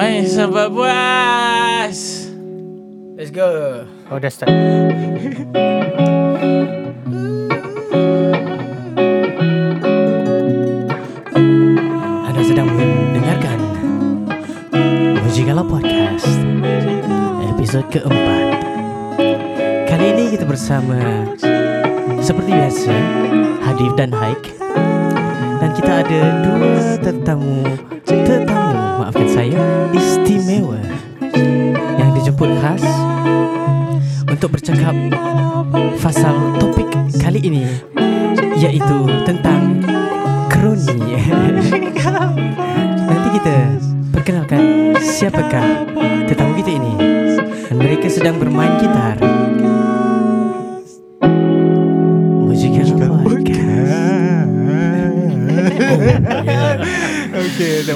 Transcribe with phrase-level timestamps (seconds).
[0.00, 2.24] Main sampai puas.
[3.20, 3.84] Let's go.
[4.08, 4.48] Oh dah start
[12.24, 13.60] Anda sedang mendengarkan
[15.20, 16.32] Mujikala Podcast
[17.52, 18.56] Episod keempat
[19.84, 21.28] Kali ini kita bersama
[22.24, 22.96] Seperti biasa
[23.68, 24.48] Hadif dan Haik
[25.60, 27.68] Dan kita ada dua tetamu
[28.08, 28.59] Tetamu,
[29.00, 29.60] maafkan saya.
[29.96, 30.76] Istimewa.
[31.96, 32.84] Yang dijemput khas
[34.26, 34.92] Untuk bercakap
[36.00, 36.90] Pasal topik
[37.20, 37.64] kali ini
[38.60, 39.80] Iaitu tentang
[40.52, 41.16] Kroni.
[43.08, 43.56] Nanti kita
[44.12, 45.88] perkenalkan siapakah
[46.28, 46.92] tetamu kita ini.
[47.72, 49.39] Dan mereka sedang bermain gitar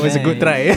[0.05, 0.71] was a good try.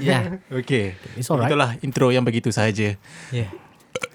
[0.00, 0.96] Ya okay.
[1.14, 2.96] It's alright Itulah intro yang begitu sahaja.
[3.30, 3.46] Ya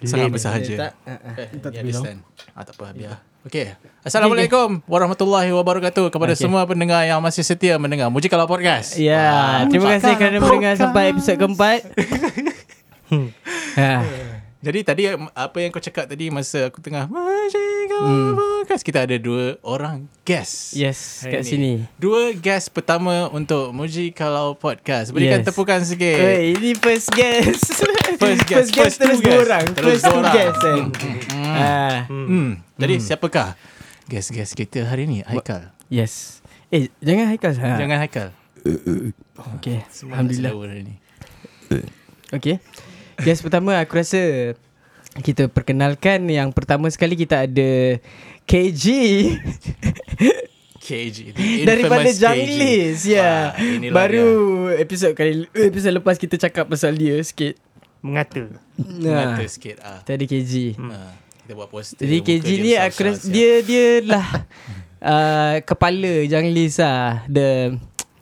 [0.03, 0.75] Sangat bersahaja.
[0.75, 1.35] Tak, uh, uh.
[1.39, 2.19] Eh, ya, understand.
[2.55, 3.19] Ah, tak apa, biar.
[3.47, 3.75] Okay.
[4.03, 6.43] Assalamualaikum warahmatullahi wabarakatuh kepada Okay.
[6.43, 8.99] semua pendengar yang masih setia mendengar Mujikala Podcast.
[8.99, 11.87] Ya, terima kasih kerana mendengar sampai episod keempat.
[13.79, 14.03] ha.
[14.59, 17.07] Jadi tadi apa yang kau cakap tadi masa aku tengah
[18.59, 20.71] Podcast kita ada dua orang guest.
[20.73, 21.47] Yes, kat ni.
[21.47, 21.71] sini.
[21.95, 25.09] Dua guest pertama untuk Muji Kalau Podcast.
[25.09, 25.47] Berikan Yes.
[25.47, 26.11] tepukan sikit.
[26.13, 27.71] Oi, ini first guest.
[28.19, 29.43] First guest, first guest first two terus dua guest.
[29.45, 29.65] orang.
[29.69, 30.33] Terus First dua two orang.
[30.33, 30.79] guest kan.
[31.41, 32.49] Ah, Hmm.
[32.75, 33.47] Jadi siapakah
[34.05, 35.23] guest-guest kita hari ni?
[35.23, 35.71] Haikal.
[35.87, 36.43] yes.
[36.67, 37.79] Eh, jangan Haikal sangat.
[37.79, 38.27] Jangan Haikal.
[39.55, 40.51] Okay, Semua Alhamdulillah.
[40.51, 40.95] nak slow hari ni.
[42.29, 42.55] Okay.
[43.19, 44.55] Guest pertama aku rasa
[45.19, 47.99] kita perkenalkan yang pertama sekali kita ada
[48.45, 48.85] KG
[50.79, 51.17] KG.
[51.69, 53.53] daripada Junglis ya.
[53.53, 54.29] Ah, inilah Baru
[54.73, 57.57] episod kali episod lepas kita cakap pasal dia sikit.
[57.99, 58.59] Mengata dia.
[58.79, 59.77] Nah, Mengata sikit.
[59.83, 59.99] Ah.
[60.01, 60.79] tadi KG.
[60.79, 62.05] Ah, kita buat poster.
[62.05, 64.27] Jadi KG dia ni aku rasa dia dia lah
[65.03, 67.25] uh, kepala Junglis lah.
[67.27, 67.75] The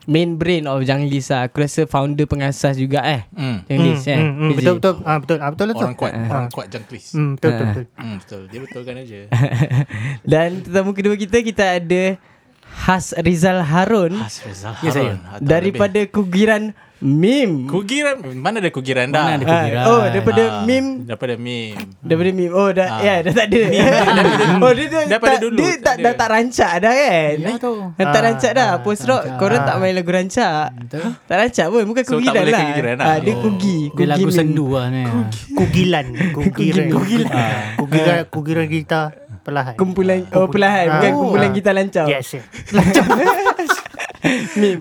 [0.07, 1.45] main brain of Junglis lah.
[1.45, 3.27] Aku rasa founder pengasas juga eh.
[3.29, 3.61] Hmm.
[3.65, 4.15] Junglis eh.
[4.15, 4.57] hmm, hmm, KG.
[4.57, 6.27] Betul betul ah, Betul ah, Betul lah tu Orang kuat, Ah.
[6.29, 7.05] orang kuat jangklis.
[7.11, 7.67] hmm, Betul betul Ah.
[7.69, 8.41] betul Hmm, betul.
[8.47, 9.19] Dia betulkan aja.
[10.31, 12.03] Dan tetamu kedua kita kita ada
[12.79, 15.13] Has Rizal Harun Has Rizal Ya, saya.
[15.19, 15.43] Harun.
[15.43, 17.65] Daripada kugiran Mim.
[17.65, 18.17] Kugiran.
[18.33, 19.21] Mana ada kugiran dah?
[19.23, 19.83] Mana ada kugiran?
[19.85, 21.77] oh daripada Ah, Mim Daripada meme.
[21.99, 22.49] daripada Mim.
[22.51, 22.99] Oh dah Ah.
[22.99, 23.61] ya dah tak ada.
[24.65, 27.35] oh dia dah Daripada tak, dulu dia tak tak dah tak rancak dah kan.
[27.37, 28.67] Ya tu Dah tak Ah, rancak dah.
[28.67, 29.37] ah, Post rock rancak.
[29.37, 30.65] korang tak main lagu rancak.
[31.23, 32.61] Tak rancak pun bukan So, tak kugiran boleh lah.
[32.67, 33.05] kugiran lah.
[33.05, 33.41] Ah, dia Oh.
[33.43, 33.77] kugi.
[33.77, 34.33] Dia Kugi lagu Mim.
[34.33, 35.03] sendu lah ni.
[35.53, 37.29] Kugilan Kugiran Kugilan.
[37.31, 39.07] Ah, Kugiran Kugiran gitar
[39.39, 42.03] Perlahan Kumpulan oh perlahan bukan kumpulan gitar lancau.
[42.05, 42.43] Yes yes.
[44.59, 44.77] Mim.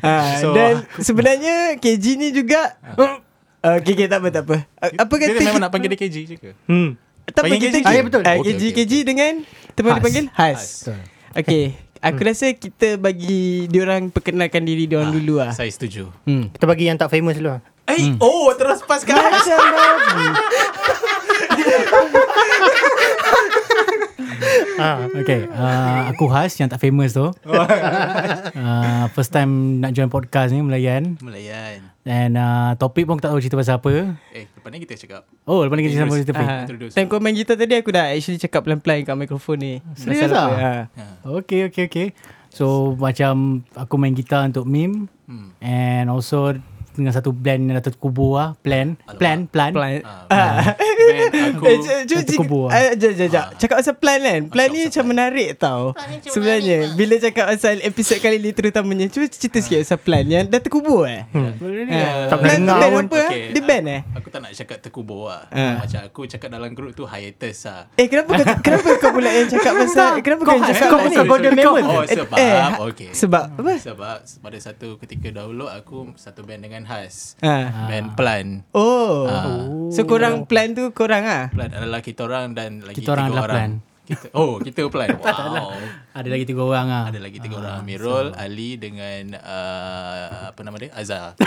[0.00, 2.78] Ah, So- dan sebenarnya KG ni juga
[3.60, 4.56] Uh, okay, okay, tak apa, tak apa.
[4.80, 6.50] Uh, apa Dia kata memang nak panggil dia KG je ke?
[6.64, 6.96] Hmm
[7.26, 7.84] Tak apa Panggil kita KG?
[7.84, 8.18] Ah, ya, betul.
[8.18, 9.32] uh, Okey, KG okey, KG dengan
[9.76, 10.96] Teman dipanggil Has, Has.
[11.36, 11.64] Okay
[12.00, 16.08] Aku rasa kita bagi Diorang perkenalkan diri diorang dulu lah Saya setuju.
[16.24, 16.48] hmm.
[16.50, 17.60] Kita bagi yang tak famous dulu lah.
[17.84, 19.18] Eh, oh terus pas kan?
[19.18, 19.60] Macam
[24.80, 27.28] Ah, Okay, uh, aku Has yang tak famous tu.
[27.28, 31.20] uh, first time nak join podcast ni Melayan.
[31.20, 31.84] Melayan.
[32.00, 34.16] Dan uh, topik pun aku tak tahu cerita pasal apa.
[34.32, 35.22] Eh, lepas ni kita cakap.
[35.44, 36.48] Oh, lepas ni kita sama cerita topik.
[36.48, 36.92] Introduce.
[36.96, 40.48] Time kau main gitar tadi Aku dah actually cakap pelan-pelan Kat mikrofon ni Serius ah?
[40.48, 40.72] apa, ha.
[41.44, 42.08] Okay, okay, okay.
[42.50, 45.06] So, macam aku main gitar untuk meme.
[45.30, 45.54] Hmm.
[45.62, 46.56] And also
[47.00, 48.52] dengan satu band yang Datuk Kubur lah.
[48.56, 48.94] Plan.
[49.16, 49.72] Plan, plan.
[49.72, 50.56] Plan Ah, Ah.
[51.48, 52.66] aku Eh, cuba Satu kubur.
[52.66, 53.44] ah, Jap, jap, jap.
[53.56, 58.36] Cakap pasal plan kan Plan ni macam menarik tau Sebenarnya Bila cakap pasal episod kali
[58.36, 62.76] ni terutamanya Cuba cerita sikit pasal plan Yang dah terkubur eh Ah, Tak Plan pernah
[62.76, 63.04] dengar pun.
[63.06, 63.20] apa?
[63.26, 65.42] Okay, Dia band eh Aku tak nak cakap terkubur lah.
[65.50, 65.74] Ah.
[65.80, 67.82] Macam aku cakap dalam grup tu hiatus lah.
[67.94, 68.30] Eh kenapa
[68.64, 71.82] kenapa kau pula yang cakap pasal Kenapa kau yang cakap kau pasal Golden Memon.
[71.82, 72.36] Oh, sebab.
[72.36, 73.10] eh, okay.
[73.10, 77.38] Sebab apa Sebab pada satu ketika dahulu aku satu band dengan Has.
[77.38, 77.86] ha.
[77.86, 78.46] Band Plan.
[78.74, 79.62] Oh Ah.
[79.90, 83.40] So korang plan tu korang ah Plan adalah kita orang dan lagi Kita orang tiga
[83.40, 83.54] orang.
[83.54, 83.70] Plan.
[84.10, 85.14] Kita, oh, kita Plan.
[85.20, 85.78] Wow.
[86.10, 87.04] Ada lagi tiga orang lah.
[87.06, 87.86] Ada lagi tiga orang.
[87.86, 90.90] Amirul, Ali dengan uh, apa nama dia?
[90.90, 91.38] Azhar.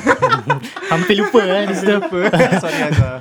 [0.92, 1.96] Hampir lupa kan di situ.
[2.64, 3.16] Sorry Azhar.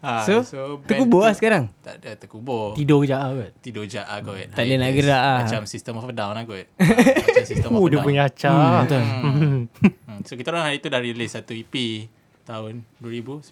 [0.00, 0.40] Ah, So,
[0.80, 2.72] band Terkubur lah sekarang Tak ada terkubur.
[2.72, 3.50] Tidur je lah kot.
[3.60, 4.36] Tidur je ah kot.
[4.52, 5.38] Tak boleh nak gerak ah.
[5.44, 6.66] Macam System of a Down lah kot.
[6.80, 6.86] Ah,
[7.20, 8.06] Macam System of Oh a dia Down.
[8.06, 8.80] punya acah.
[8.82, 9.02] Betul.
[9.04, 9.60] Hmm.
[10.24, 11.74] So kita orang hari tu dah release satu EP
[12.46, 13.50] tahun 2019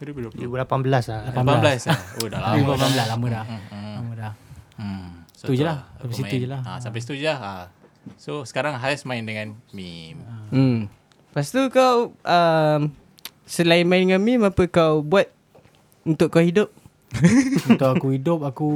[0.00, 0.02] ke
[0.32, 0.48] 2020?
[0.48, 1.20] 2018 lah.
[1.36, 1.98] 18 lah.
[2.16, 2.56] Oh dah lama.
[2.56, 3.06] 2018 dah.
[3.06, 3.44] lama dah.
[3.44, 3.94] Hmm.
[4.00, 4.32] Lama dah.
[4.80, 5.08] Hmm.
[5.36, 5.78] Itu je lah.
[6.00, 6.40] tu Sampai aku situ main.
[6.40, 6.60] je lah.
[6.64, 7.38] Ha, sampai situ je lah.
[7.38, 7.52] Ha.
[8.16, 10.24] So sekarang Hais main dengan meme.
[10.48, 10.88] Hmm.
[11.30, 12.80] Lepas tu kau um,
[13.44, 15.28] selain main dengan meme apa kau buat
[16.08, 16.72] untuk kau hidup?
[17.66, 18.70] Untuk aku hidup Aku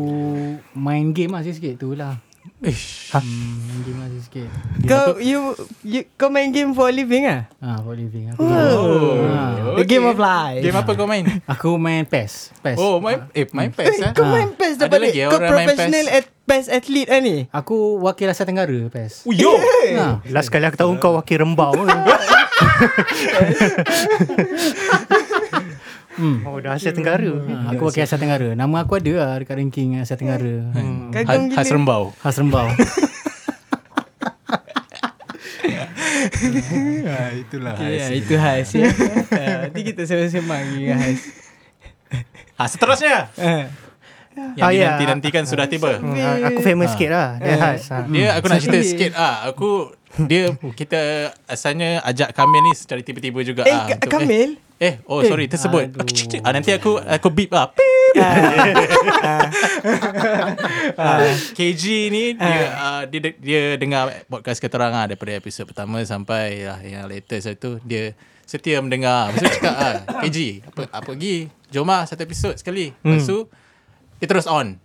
[0.75, 2.19] Main game lah sikit-sikit tu lah
[2.61, 3.11] Ish.
[3.11, 4.49] hmm, Main game lah sikit-sikit
[4.85, 7.45] Kau you, you kau main game for a living ah?
[7.59, 9.19] Ah, for living aku, Oh.
[9.27, 9.75] Ah.
[9.75, 10.61] The game of life.
[10.61, 11.23] Game apa kau main?
[11.47, 14.11] aku main PES PES Oh, main eh main PES ah.
[14.13, 16.15] Kau main PES Ada dapat lagi Kau orang main professional PES?
[16.15, 17.37] at PES athlete lah ni.
[17.51, 19.53] Aku wakil Asia Tenggara PES Oh, yo.
[19.95, 20.19] ha.
[20.27, 21.73] Last kali aku tahu kau wakil rembau.
[26.17, 26.37] hmm.
[26.43, 27.27] oh, dah Asia Tenggara.
[27.29, 27.71] ha.
[27.71, 31.11] Aku wakil Asia Tenggara Nama aku ada lah Dekat ranking Asia Tenggara hmm.
[31.11, 31.75] Kagum Has gila.
[31.75, 32.03] Rembau.
[32.17, 32.67] Khas Rembau
[37.05, 38.89] Ah, itulah Okay, ya, itu Has ya.
[39.31, 41.21] Ah, Nanti kita sembang-sembang dengan Has.
[42.55, 43.17] Ah, seterusnya.
[43.35, 43.65] Ah.
[44.55, 44.99] Yang Ah, ya.
[44.99, 45.95] dinanti-nantikan sudah tiba.
[45.95, 47.29] Hmm, aku famous sikit lah.
[47.39, 47.83] Dia khas.
[47.89, 48.03] Ha.
[48.05, 49.47] Dia aku nak cerita sikit ah.
[49.47, 50.43] Aku dia
[50.75, 51.01] kita
[51.47, 53.95] asalnya ajak Kamil ni secara tiba-tiba juga Eh, ah.
[54.01, 54.59] Kamil?
[54.59, 55.97] Eh, eh oh sorry tersebut.
[56.45, 57.73] Ah, nanti aku aku beep ah.
[57.73, 58.21] Beep.
[60.95, 61.25] Ah,
[61.57, 61.83] KG
[62.13, 66.69] ni dia, ah, dia dia dia dengar podcast kita orang ah daripada episod pertama sampai
[66.69, 68.13] lah yang latest itu dia
[68.45, 69.33] setia mendengar.
[69.33, 72.93] Tu cakap ah, KG apa apa pergi jom ah satu episod sekali.
[72.93, 73.49] Lepas tu
[74.21, 74.77] dia terus on.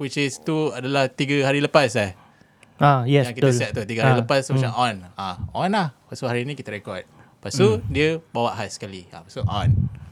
[0.00, 2.16] Which is tu adalah tiga hari lepas eh.
[2.80, 3.60] Ah, yes, yang kita betul.
[3.60, 6.48] set tu Tiga hari Ah, lepas tu macam on ah, On lah Lepas tu hari
[6.48, 7.04] ni kita record
[7.40, 9.70] Lepas tu dia bawa high sekali ah, Lepas tu on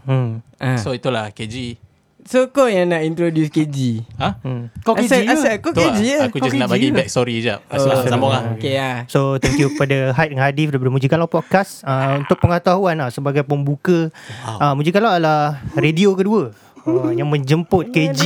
[0.08, 0.40] Hmm.
[0.56, 0.80] Ah.
[0.80, 1.76] So itulah KG
[2.24, 4.04] So kau yang nak introduce KG.
[4.16, 4.36] Ha?
[4.40, 4.68] Hmm.
[4.80, 5.32] Kau asal, KG ke?
[5.32, 5.96] asal kau Tu KG lah.
[6.00, 6.18] ya?
[6.28, 6.96] Aku Kau just nak KG bagi ke?
[6.96, 8.96] back story je Lepas tu Oh, sambung lah Okay lah.
[9.08, 13.44] So thank you kepada Haid dengan Hadif daripada Mujigalau Podcast uh, Untuk pengetahuan lah Sebagai
[13.44, 14.08] pembuka
[14.44, 14.60] wow.
[14.60, 16.52] uh, Mujigalau adalah radio kedua
[16.84, 18.20] uh, Yang menjemput KG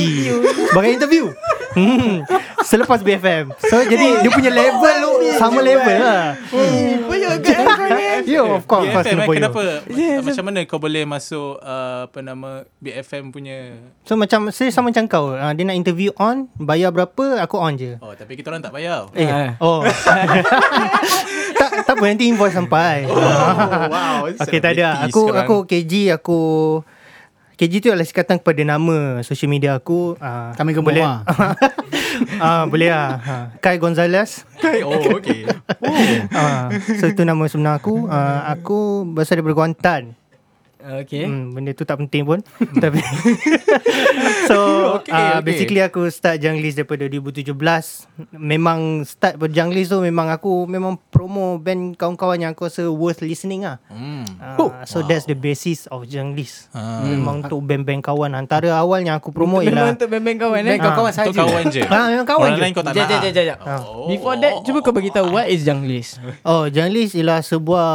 [0.67, 1.31] Sebagai interview
[1.75, 2.27] hmm.
[2.61, 7.82] Selepas BFM So jadi dia punya level tu Sama level lah Apa
[8.23, 10.21] agak Yo of course, BFM eh, kena kenapa Yes.
[10.23, 12.49] Macam mana kau boleh masuk uh, Apa nama
[12.79, 17.43] BFM punya So macam Saya sama macam kau uh, Dia nak interview on Bayar berapa
[17.43, 19.59] Aku on je Oh tapi kita orang tak bayar Eh, Ah.
[19.59, 19.83] oh.
[21.59, 23.05] tak, tak apa nanti invoice sampai.
[23.05, 23.17] Oh
[23.89, 25.03] wow Okey tak ada.
[25.05, 26.39] Aku aku KG aku
[27.53, 30.17] KG tu adalah sikatan kepada nama social media aku.
[30.17, 31.05] Uh, Kami gemuk boleh.
[31.05, 31.21] lah.
[32.37, 33.17] Ah boleh lah.
[33.17, 33.35] Ha.
[33.57, 34.45] Kai Gonzalez.
[34.85, 35.49] Oh okay
[36.29, 38.05] Ah, so itu nama sebenar aku.
[38.05, 40.13] Uh, aku berasal daripada Kuantan.
[40.83, 41.23] Okay.
[41.23, 42.43] Hmm, benda tu tak penting pun.
[42.83, 42.99] Tapi
[44.49, 44.57] So
[44.99, 45.45] Okay, uh, okay.
[45.45, 47.55] Basically aku start Junglist daripada 2017
[48.33, 53.23] Memang start pada Junglist tu Memang aku Memang promo band kawan-kawan Yang aku rasa worth
[53.23, 54.27] listening lah hmm.
[54.37, 57.05] uh, So that's the basis of Junglist Ah.
[57.05, 60.69] Memang untuk band-band kawan Antara awal yang aku promo Memang ialah untuk band-band kawan eh.
[60.75, 61.41] Band kawan-kawan Untuk saja.
[61.41, 62.61] kawan je Ah, memang kawan Orang je.
[62.61, 63.57] lain kau tak Jap, nak jap, jap.
[63.63, 64.07] Oh.
[64.09, 66.19] Before that, cuba kau bagi tahu what is Junglist.
[66.43, 67.89] Oh Junglist ialah sebuah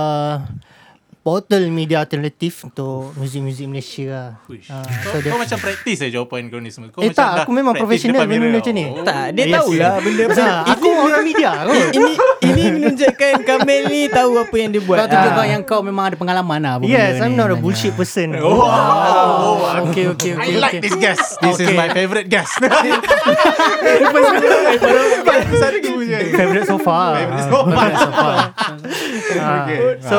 [1.29, 4.73] Portal media alternatif Untuk muzik-muzik Malaysia lah Uish.
[4.73, 6.89] Ah, Kau, so dia- kau macam praktis eh jawapan kau ni semua.
[6.89, 8.49] Kau Eh, macam tak, aku memang profesional mirror.
[8.49, 8.87] macam ni.
[8.89, 9.05] Oh.
[9.05, 10.01] Tak, dia Yes, tahulah yes.
[10.01, 14.81] benda Pasal aku orang media kot ini ini menunjukkan Kamel ni tahu apa yang dia
[14.81, 14.97] buat.
[14.97, 15.37] Kau tunjuk Ah.
[15.37, 16.73] kau yang kau memang ada pengalaman lah.
[16.81, 18.33] apa Yes, benda I'm not a bullshit person.
[18.41, 19.85] Oh, wow.
[19.93, 20.57] Okay, okay, I okay.
[20.57, 20.81] like okay.
[20.81, 21.37] this guest.
[21.45, 22.57] This is my favorite guest.
[26.39, 27.21] Favorite so far.
[27.21, 27.49] Favorite
[27.99, 28.37] so far.
[29.39, 29.67] Ah,
[30.01, 30.19] So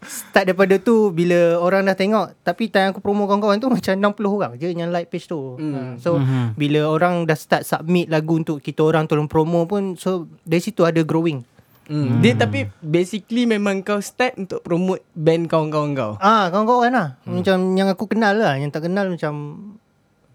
[0.00, 4.14] start daripada tu bila orang dah tengok tapi time aku promo kawan-kawan tu macam 60
[4.30, 5.56] orang je yang like page tu.
[5.56, 6.54] Ah, So Mhm.
[6.54, 10.82] bila orang dah start submit lagu untuk kita orang tolong promo pun so dari situ
[10.82, 11.42] ada growing.
[11.84, 12.18] Hmm.
[12.18, 16.12] Dia tapi basically memang kau start untuk promote band kawan-kawan kau.
[16.16, 17.08] Ah kawan-kawan lah.
[17.24, 19.34] Macam yang aku kenal lah, yang tak kenal macam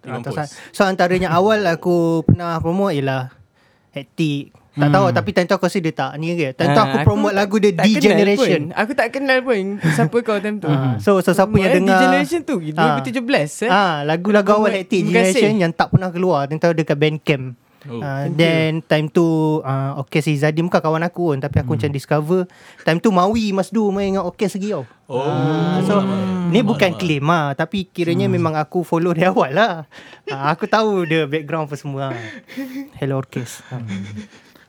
[0.06, 3.34] atas So antaranya awal aku pernah promote ialah
[3.90, 4.54] Hectic.
[4.80, 6.52] Tak tahu tapi time tu aku rasa dia tak ni ke.
[6.52, 8.62] Time tu Ah, aku promote lagu dia D Generation.
[8.66, 8.78] pun.
[8.78, 10.72] Aku tak kenal pun siapa kau time tu.
[11.04, 13.70] So so siapa yang Eh, dengar D Generation tu 2017 eh.
[13.70, 17.60] Ah, lagu-lagu awal Hectic Terima Generation yang tak pernah keluar tentang dekat Bandcamp.
[17.82, 17.96] Oh.
[17.98, 19.24] Uh, then time tu
[19.58, 22.44] uh, Okes Izzadi bukan kawan aku pun Tapi aku macam discover
[22.84, 25.24] Time tu Mawi Masdu main dengan Okes lagi tau Oh.
[25.24, 26.04] Ah, So
[26.52, 29.88] Ni bukan claim lah Tapi kiranya memang aku follow dari awal lah
[30.28, 32.12] uh, Aku tahu dia background apa semua
[33.00, 33.80] Hello Orkes uh.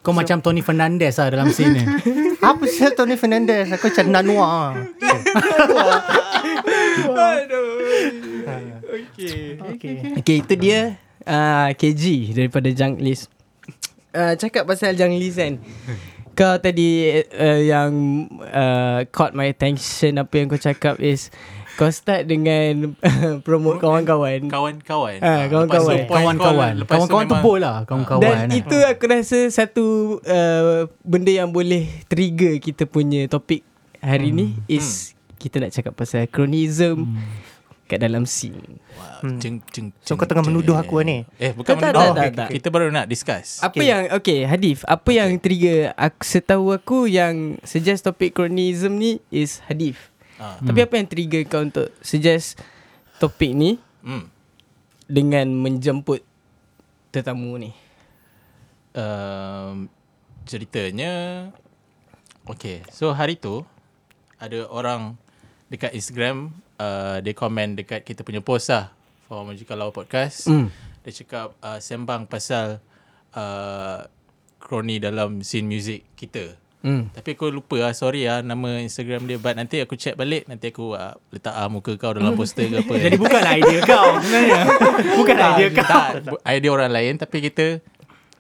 [0.00, 1.84] Kau macam Tony Fernandez lah dalam scene ni.
[2.40, 3.68] Apa sih Tony Fernandez?
[3.68, 4.72] Aku macam Nanua
[8.90, 9.60] Okay.
[9.60, 9.94] Okay.
[10.24, 10.96] Okay itu dia
[11.28, 13.28] uh, KG daripada Junglist
[14.16, 15.60] uh, Cakap pasal Junglist kan.
[16.38, 21.28] Kau tadi uh, yang uh, caught my attention Apa yang kau cakap is
[21.80, 22.92] Kau start dengan
[23.46, 24.46] promote kawan-kawan.
[24.46, 25.16] Kawan-kawan.
[25.18, 25.96] Ah, Ah, kawan-kawan.
[25.98, 26.72] lepas Kawan-kawan.
[26.72, 27.76] kau, lepas tu Kawan-kawan tu bol lah.
[27.82, 28.20] Kawan-kawan.
[28.20, 29.84] Dan itu aku rasa satu
[30.20, 33.64] uh, benda yang boleh trigger kita punya topik
[33.98, 34.36] hari Hmm.
[34.36, 37.16] ni is kita nak cakap pasal kronism
[37.86, 38.76] kat dalam scene.
[38.92, 41.24] Wow, jeng, jeng, So, jeng, kau tengah menuduh aku ni?
[41.36, 42.12] Eh, bukan Tak, tak, menuduh.
[42.12, 42.48] tak, tak, tak.
[42.52, 43.58] Kita baru nak discuss.
[43.58, 43.88] Apa Okay.
[43.88, 49.58] yang okay Hadif, apa yang trigger aku setahu aku yang suggest topik kronism ni is
[49.64, 50.09] Hadif.
[50.40, 50.56] Ah.
[50.56, 52.56] Tapi apa yang trigger kau untuk suggest
[53.16, 54.32] topik ni Hmm.
[55.04, 56.24] dengan menjemput
[57.12, 57.76] tetamu ni?
[58.96, 59.84] um,
[60.44, 61.12] ceritanya
[62.42, 63.62] Okay So hari tu
[64.36, 65.20] Ada orang
[65.68, 68.90] Dekat Instagram uh, Dia komen dekat kita punya post lah
[69.28, 70.72] For Majikan Lawa Podcast Hmm.
[71.04, 72.80] Dia cakap uh, Sembang pasal
[73.36, 74.00] uh,
[74.56, 77.12] Kroni dalam scene music kita Hmm.
[77.12, 80.72] Tapi aku lupa lah Sorry lah Nama Instagram dia But nanti aku check balik Nanti
[80.72, 84.60] aku uh, Letak uh, muka kau dalam poster ke apa Jadi bukanlah idea kau sebenarnya.
[85.20, 85.84] Bukan tak, idea kau.
[85.84, 86.08] tak,
[86.48, 87.84] idea orang lain Tapi kita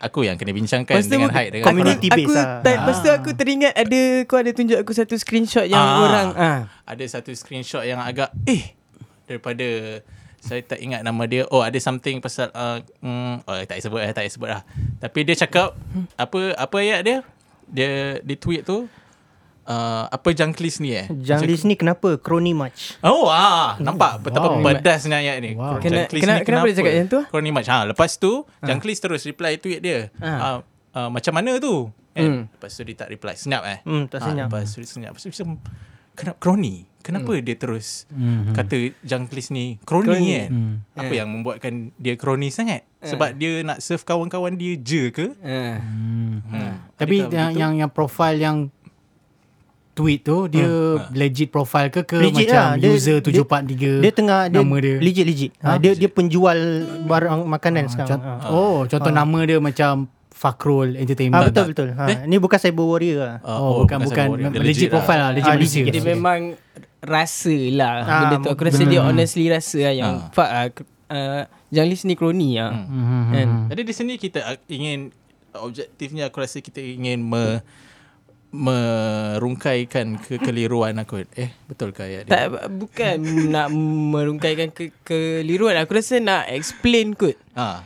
[0.00, 2.64] Aku yang kena bincangkan Lepas tu Dengan Haid dengan community aku, based aku, lah.
[2.64, 6.00] tak, Lepas tu aku teringat ada Kau ada tunjuk aku satu screenshot yang Ah.
[6.00, 6.58] orang ah.
[6.88, 8.72] ada satu screenshot yang agak eh
[9.28, 10.00] daripada
[10.40, 11.44] saya tak ingat nama dia.
[11.52, 14.64] Oh ada something pasal uh, mm, oh tak sebut eh tak sebut lah.
[14.98, 15.76] Tapi dia cakap
[16.16, 17.18] apa apa ayat dia?
[17.70, 18.84] Dia di tweet tu
[19.64, 21.06] uh, apa junglis ni eh?
[21.08, 22.16] Junglis ni kenapa?
[22.16, 22.98] Crony match.
[23.00, 24.64] Oh ah nampak betapa Wow.
[24.64, 25.54] pedasnya ayat ni.
[25.54, 25.78] Wow.
[25.78, 27.20] Kena- kena- ni kenapa dia cakap macam tu?
[27.28, 27.68] Crony match.
[27.68, 30.10] Ha lepas tu Junglis terus reply tweet dia.
[30.18, 30.28] Ah.
[30.28, 30.58] Uh,
[30.96, 31.88] uh, macam mana tu?
[32.10, 32.50] Eh, Hmm.
[32.50, 33.34] Lepas tu dia tak reply.
[33.34, 33.78] Senyap eh.
[33.86, 34.50] Hmm, tak Ah, senyap.
[34.50, 35.14] Lepas tu dia senyap.
[35.14, 35.46] Lepas tu
[36.20, 36.84] kenapa crony?
[37.00, 38.52] Kenapa dia terus Mhm.
[38.52, 40.28] kata Junglis ni crony, Crony.
[40.30, 40.48] kan?
[40.48, 40.74] Hmm.
[40.94, 42.84] Apa yang membuatkan dia crony sangat?
[43.00, 45.32] Sebab dia nak serve kawan-kawan dia je ke?
[45.40, 45.80] Ah.
[45.80, 46.44] Hmm.
[46.94, 47.56] Tapi Adakah yang, begitu?
[47.58, 48.56] yang yang profile yang
[49.90, 50.68] tweet tu dia
[51.10, 52.70] legit profile ke ke Legit macam lah.
[52.78, 54.96] Dia- user dia- 743 Dia tengah dia nama dia.
[54.98, 55.50] legit legit.
[55.58, 55.76] Ha, Ha?
[55.76, 56.56] dia dia penjual
[57.04, 58.08] barang makanan Ah, sekarang.
[58.14, 58.48] cont- Ha.
[58.50, 60.08] Oh, contoh nama dia macam
[60.40, 61.44] Fakrul Ah Entertainment.
[61.44, 61.88] betul betul.
[61.92, 63.36] Ha, ni bukan cyber warrior lah.
[63.42, 64.48] Ah, Oh, bukan bukan, warrior.
[64.48, 64.92] Dia legit, lah.
[64.96, 65.82] profile lah, legit Ah, manusia.
[65.82, 65.92] legit.
[65.92, 66.40] Dia memang
[66.98, 68.48] rasa lah Ah, benda tu.
[68.48, 70.32] Aku rasa dia honestly rasa lah yang Ah.
[70.32, 70.66] fuck ah,
[71.10, 72.72] uh, Junglis ni kroni lah.
[72.72, 73.22] Mhm.
[73.30, 73.48] Kan?
[73.68, 75.12] Jadi di sini kita uh, ingin
[75.52, 77.60] objektifnya aku rasa kita ingin me,
[78.50, 81.22] merungkaikan kekeliruan aku.
[81.34, 82.32] Eh, betul ke ayat dia?
[82.32, 83.16] Tak bukan
[83.48, 83.68] nak
[84.10, 85.76] merungkaikan ke keliruan.
[85.76, 87.36] Aku rasa nak explain kot.
[87.52, 87.84] Ah.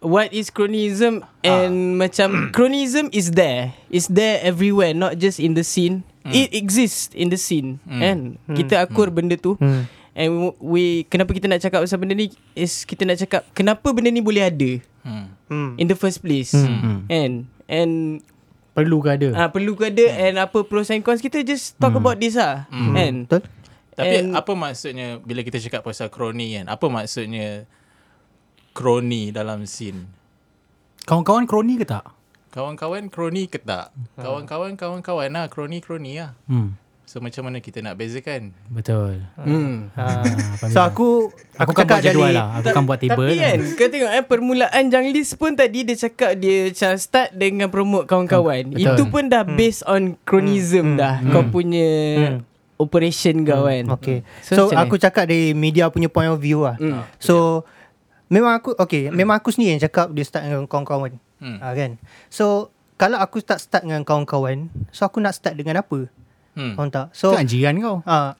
[0.00, 3.76] What is chronism and macam chronism is there.
[3.86, 6.08] It's there everywhere, not just in the scene.
[6.22, 7.80] It exists in the scene.
[7.82, 8.40] Kan?
[8.46, 9.56] Kita akur benda tu.
[9.56, 9.84] Hmm.
[10.10, 14.08] And we kenapa kita nak cakap pasal benda ni is kita nak cakap kenapa benda
[14.08, 15.32] ni boleh ada Hmm.
[15.48, 15.70] Hmm.
[15.76, 16.52] in the first place.
[16.52, 17.04] Hmm.
[17.06, 17.32] And
[17.64, 18.20] and
[18.70, 19.28] Perlu ke ada?
[19.34, 22.64] ah perlu ke ada and apa pros and cons kita just talk about this lah.
[22.70, 23.24] Kan?
[23.24, 23.42] Betul?
[23.92, 26.68] Tapi And- apa maksudnya bila kita cakap pasal kroni kan?
[26.68, 27.64] Apa maksudnya
[28.72, 30.06] kroni dalam scene?
[31.06, 32.06] Kawan-kawan kroni ke tak?
[32.50, 33.94] Kawan-kawan kroni ke tak?
[34.18, 36.34] Kawan-kawan kawan-kawan lah, kroni-kroni lah.
[36.50, 36.74] Hmm.
[37.10, 38.54] So macam mana kita nak bezakan?
[38.70, 39.26] Betul.
[39.34, 39.90] Hmm.
[39.98, 40.22] Ha.
[40.70, 42.62] so aku Aku aku kan buat cakap jadual lah.
[42.62, 43.26] Aku kan buat table.
[43.26, 47.66] Tapi kan Kau tengok eh Permulaan Janglis pun tadi Dia cakap dia macam Start dengan
[47.66, 48.94] promote kawan-kawan Betul.
[48.94, 51.88] Itu pun dah based on Chronism dah Kau punya
[52.78, 54.22] Operation kau kan Okay.
[54.46, 56.78] So, So, macam aku cakap dari media punya point of view lah.
[56.78, 57.04] Hmm.
[57.18, 57.66] So
[58.30, 61.18] memang aku okay, memang aku sendiri yang cakap dia start dengan kawan-kawan.
[61.42, 61.58] Hmm.
[61.58, 61.98] Ha, kan.
[62.30, 66.06] So kalau aku tak start dengan kawan-kawan, so aku nak start dengan apa?
[66.52, 66.74] Hmm.
[66.74, 67.10] Faham tak?
[67.10, 68.02] So, kan jiran kau.
[68.04, 68.34] ah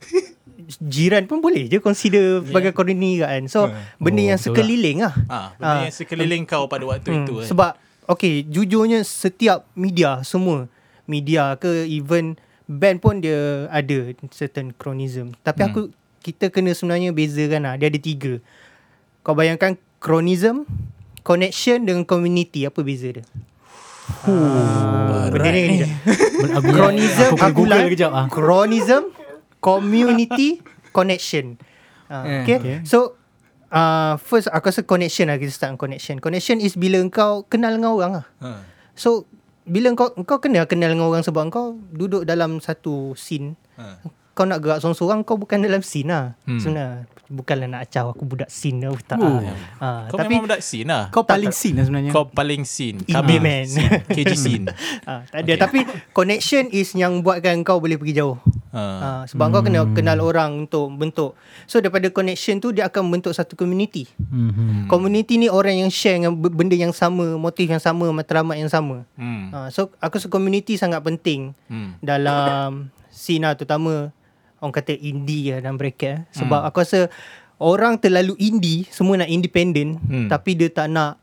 [0.79, 3.47] jiran pun boleh je consider sebagai koloni kan.
[3.47, 3.67] So
[3.97, 5.15] benda Oh, yang betul sekeliling lah.
[5.27, 5.83] Ah, benda Ah.
[5.83, 7.47] yang sekeliling kau pada waktu Hmm, itu kan.
[7.49, 7.71] Sebab
[8.07, 10.71] okay, jujurnya setiap media semua
[11.07, 12.39] media ke even
[12.71, 15.35] band pun dia ada certain chronism.
[15.43, 15.71] Tapi Hmm.
[15.73, 15.81] aku
[16.21, 17.75] kita kena sebenarnya bezakan lah.
[17.75, 18.39] Dia ada tiga.
[19.31, 20.67] Kau bayangkan chronism,
[21.23, 23.23] connection dengan community apa beza dia?
[24.27, 25.87] Ah, benda ni.
[26.67, 27.87] Chronism Aku ulang.
[27.95, 28.27] kejap ah.
[28.27, 29.15] Chronism,
[29.63, 30.59] community,
[30.91, 31.63] connection.
[32.11, 32.59] Uh, okay.
[32.59, 32.77] okay.
[32.83, 33.15] So
[33.71, 36.19] uh, first aku rasa connection lah kita start dengan connection.
[36.19, 38.27] Connection is bila kau kenal dengan orang lah.
[38.43, 38.67] Ha.
[38.99, 39.31] So
[39.63, 43.95] bila kau kau kenal kenal dengan orang sebab kau duduk dalam satu scene, Ha.
[44.41, 46.33] Kau nak gerak seorang-seorang kau bukan dalam scene lah.
[46.49, 46.57] Hmm.
[46.57, 46.61] Hmm.
[46.65, 46.89] Sebenarnya
[47.31, 49.21] bukanlah nak acau aku budak scene lah tak.
[49.21, 49.39] Oh.
[49.79, 51.13] Ha, Kau tapi memang budak scene lah.
[51.13, 52.11] Kau paling scene lah sebenarnya.
[52.11, 53.05] Kau paling scene.
[53.05, 53.69] Kami man.
[53.71, 54.01] scene.
[54.09, 54.65] KG scene.
[55.05, 55.85] ha, tak ada tapi
[56.17, 58.41] connection is yang buatkan kau boleh pergi jauh.
[58.73, 58.83] Ha.
[58.83, 61.37] Ha, sebab kau kena kenal orang untuk bentuk.
[61.69, 64.09] So daripada connection tu dia akan bentuk satu community.
[64.17, 64.89] Mhm.
[64.89, 69.05] Community ni orang yang share dengan benda yang sama, motif yang sama, matlamat yang sama.
[69.21, 69.53] Hmm.
[69.53, 71.95] Ha, so aku rasa community sangat penting Hmm.
[72.01, 74.15] dalam scene lah terutama
[74.61, 76.21] orang kata indie lah dalam bracket eh.
[76.33, 77.09] sebab aku rasa
[77.57, 80.29] orang terlalu indie semua nak independent Hmm.
[80.29, 81.21] tapi dia tak nak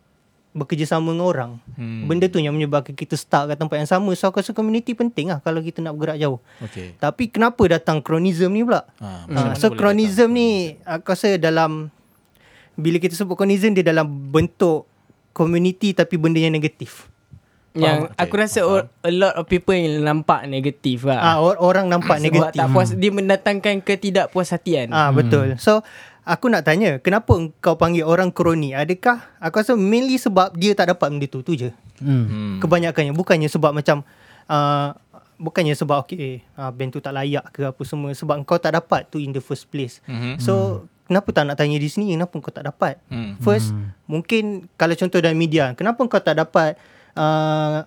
[0.53, 1.51] bekerjasama dengan orang.
[1.77, 2.09] Hmm.
[2.09, 4.09] Benda tu yang menyebabkan kita stuck kat tempat yang sama.
[4.17, 6.41] So aku rasa community penting lah kalau kita nak bergerak jauh.
[6.59, 6.97] Okay.
[6.97, 8.89] Tapi kenapa datang cronism ni pula?
[8.97, 11.93] Ha, Ha, so boleh cronism ni aku rasa dalam
[12.73, 14.89] bila kita sebut cronism dia dalam bentuk
[15.29, 17.05] community tapi benda yang negatif.
[17.77, 21.21] Yang Faham, aku okay, rasa or, a lot of people yang nampak negatif lah.
[21.21, 22.59] Ah or, orang nampak Sebab negatif.
[22.59, 24.89] tak puas dia mendatangkan ketidakpuashatian.
[24.89, 25.55] Ah betul.
[25.61, 25.85] So
[26.27, 27.31] aku nak tanya, kenapa
[27.63, 28.75] kau panggil orang kroni?
[28.75, 31.71] Adakah aku rasa mainly sebab dia tak dapat benda tu tu je.
[32.03, 32.25] Hmm.
[32.27, 32.55] Hmm.
[32.59, 34.03] Kebanyakannya bukannya sebab macam
[34.51, 34.91] uh,
[35.37, 39.05] bukannya sebab okay uh, band tu tak layak ke apa semua sebab kau tak dapat
[39.07, 40.01] tu in the first place.
[40.09, 40.41] Mhm.
[40.41, 42.99] So kenapa tak nak tanya di sini kenapa kau tak dapat?
[43.07, 43.39] Hmm.
[43.39, 43.71] First
[44.09, 46.75] mungkin kalau contoh dalam media, kenapa kau tak dapat
[47.17, 47.83] uh,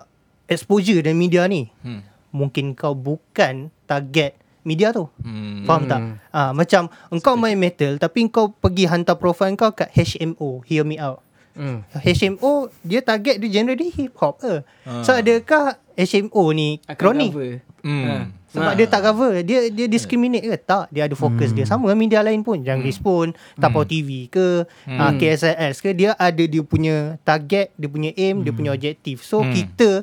[0.51, 1.71] exposure dalam media ni?
[1.81, 2.03] Hmm.
[2.31, 4.35] Mungkin kau bukan target
[4.67, 5.09] media tu.
[5.23, 5.65] Hmm.
[5.65, 6.01] Faham tak?
[6.35, 11.01] Ah macam engkau main metal tapi engkau pergi hantar profile kau kat HMO, hear me
[11.01, 11.23] out.
[11.61, 11.85] Hmm.
[11.95, 14.65] HMO dia target dia generally hip hop ke.
[14.83, 15.05] Ah.
[15.05, 17.29] So adakah HMO ni Akan kroni?
[17.29, 17.53] cover.
[17.81, 18.05] Hmm.
[18.05, 18.15] Ha.
[18.51, 21.97] Sebab dia tak cover Dia dia discriminate ke Tak Dia ada fokus dia Sama dengan
[21.97, 27.15] media lain pun Jangan Respon Tapau TV ke uh, KSLS ke Dia ada dia punya
[27.23, 29.55] Target Dia punya aim Dia punya objektif So Hmm.
[29.55, 30.03] kita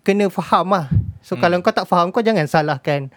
[0.00, 0.88] Kena faham lah
[1.20, 3.12] So kalau kau tak faham Kau jangan salahkan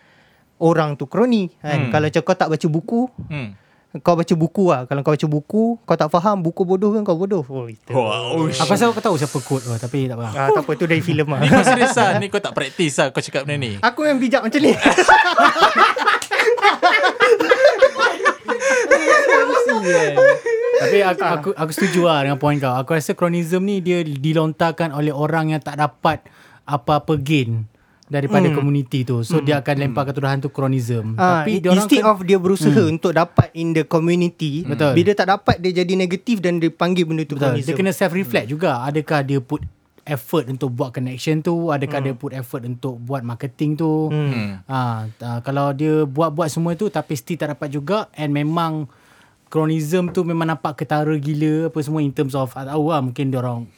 [0.60, 1.88] Orang tu kroni kan?
[1.88, 1.90] Hmm.
[1.90, 3.56] Kalau macam kau tak baca buku Hmm.
[4.02, 4.90] Kau baca buku lah.
[4.90, 7.46] Kalau kau baca buku Kau tak faham Buku bodoh kan kau bodoh.
[7.46, 7.94] Oh itu.
[7.94, 8.50] Wow.
[8.50, 10.34] Aku rasa kau tahu siapa quote tu Tapi tak faham.
[10.34, 11.38] Ah, Tak apa tu dari filem lah.
[11.38, 13.78] Ni kau serius lah Ni kau tak praktis lah Kau cakap benda ni.
[13.78, 14.74] Aku yang bijak macam ni.
[20.84, 22.74] Tapi aku, aku aku setuju lah dengan poin kau.
[22.74, 26.24] Aku rasa kronism ni dia dilontarkan oleh orang yang tak dapat
[26.64, 27.68] apa-apa gain
[28.14, 28.56] daripada Hmm.
[28.56, 29.26] komuniti tu.
[29.26, 31.18] So dia akan lemparkan tuduhan tu kronism.
[31.18, 32.94] Ah, Tapi dia orang instead kan- of dia berusaha hmm.
[32.94, 34.94] untuk dapat in the community, Betul.
[34.94, 37.58] bila tak dapat dia jadi negatif dan dia panggil benda tu Betul.
[37.58, 37.68] cronism.
[37.68, 38.86] Dia kena self reflect juga.
[38.86, 39.66] Adakah dia put
[40.04, 44.12] effort untuk buat connection tu, adakah dia put effort untuk buat marketing tu.
[44.12, 44.60] Hmm.
[44.68, 45.08] Ha,
[45.42, 48.86] kalau dia buat-buat semua tu tapi still tak dapat juga and memang
[49.48, 53.30] kronism tu memang nampak ketara gila apa semua in terms of tak tahu lah mungkin
[53.30, 53.70] dia orang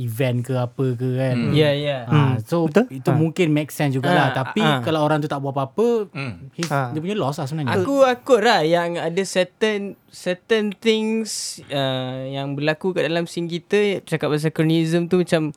[0.00, 1.36] event ke apa ke kan.
[1.36, 1.52] Hmm.
[1.52, 1.98] Ya, ya.
[2.04, 2.88] Ha, so Betul.
[2.90, 3.14] itu Ha.
[3.14, 4.80] mungkin make sense jugalah Ha, tapi ha.
[4.80, 6.48] kalau orang tu tak buat apa-apa Hmm.
[6.52, 6.90] his, Ha.
[6.90, 7.76] dia punya loss lah sebenarnya.
[7.76, 11.30] Aku akut lah yang ada certain certain things
[11.66, 15.52] uh, yang berlaku kat dalam scene kita cakap pasal kronism tu macam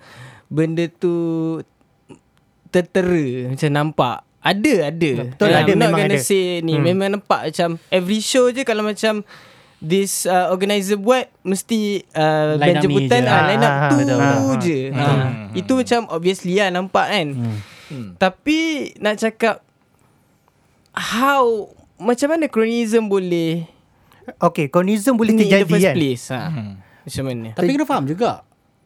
[0.47, 1.15] benda tu
[2.67, 6.19] tertera macam nampak ada ada Betul, Ah, ada, not memang gonna ada.
[6.19, 6.83] say ni Hmm.
[6.83, 9.23] memang nampak macam every show je kalau macam
[9.83, 13.27] this uh, organizer buat mesti uh, Line band up ni jemputan je.
[13.27, 14.55] ah, Ah, line up ah, tu betul, betul.
[14.57, 14.79] je.
[14.89, 15.47] Ah, Hmm.
[15.53, 17.57] itu macam obviously lah nampak kan Hmm.
[17.85, 18.09] Hmm.
[18.15, 18.59] tapi
[18.97, 19.59] nak cakap
[20.93, 23.67] how macam mana kronism boleh
[24.39, 25.93] Okay, cronism boleh ni in the terjadi first kan.
[25.93, 26.41] place ha.
[26.47, 26.73] Hmm.
[27.03, 27.49] Macam mana?
[27.51, 28.31] Tapi kena faham juga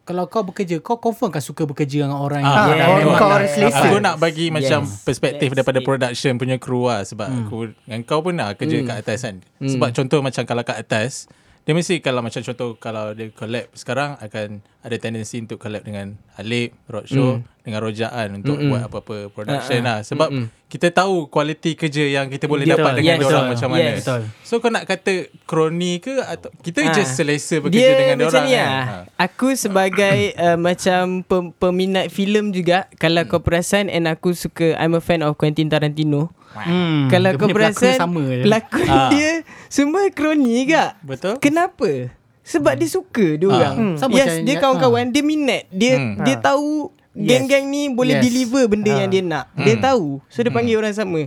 [0.08, 3.28] kalau kau bekerja kau confirm kan suka bekerja dengan orang Ah, yang yeah, yeah, kau
[3.28, 3.84] orang selesa.
[3.92, 5.04] Aku nak bagi macam Yes.
[5.04, 5.84] perspektif That's daripada it.
[5.84, 7.40] production punya crew lah sebab hmm.
[7.44, 9.44] aku dengan kau pun nak kerja kat atas kan.
[9.60, 11.28] Sebab contoh macam kalau kat atas
[11.68, 16.16] dia mesti kalau macam contoh kalau dia collab sekarang akan ada tendensi untuk collab dengan
[16.40, 18.72] Alip, Roadshow dengan Rojaan untuk Mm-mm.
[18.72, 19.84] buat apa-apa production ah.
[19.84, 20.48] lah sebab Mm-mm.
[20.64, 22.80] kita tahu kualiti kerja yang kita boleh Betul.
[22.80, 23.28] dapat dengan Yes.
[23.28, 23.52] orang Betul.
[23.52, 23.84] macam mana.
[23.84, 23.98] Yes.
[24.00, 24.20] Betul.
[24.40, 25.12] So kau nak kata
[25.44, 26.96] kroni ke atau kita Ah.
[26.96, 28.64] just selesa bekerja Dia dengan macam orang ni kan.
[28.64, 28.96] Ha.
[29.28, 34.96] Aku sebagai uh, macam pem, peminat filem juga kalau kau perasan and aku suka I'm
[34.96, 36.32] a fan of Quentin Tarantino.
[36.50, 38.42] Hmm, kalau dia kau perasan sama je.
[38.42, 39.08] pelakon Ah.
[39.08, 39.30] dia
[39.66, 40.96] semua kroni gak.
[41.00, 41.34] Betul?
[41.38, 42.08] Kenapa?
[42.40, 43.74] Sebab dia suka dia orang.
[43.76, 45.62] Hmm, sama yes, macam dia kawan-kawan, dia minat.
[45.68, 46.14] Dia Hmm.
[46.20, 46.42] dia Ha.
[46.42, 47.26] tahu Yes.
[47.26, 48.24] geng-geng ni boleh Yes.
[48.24, 49.50] deliver benda yang dia nak.
[49.54, 49.82] Dia Hmm.
[49.82, 50.06] tahu.
[50.26, 51.26] So dia panggil orang sama.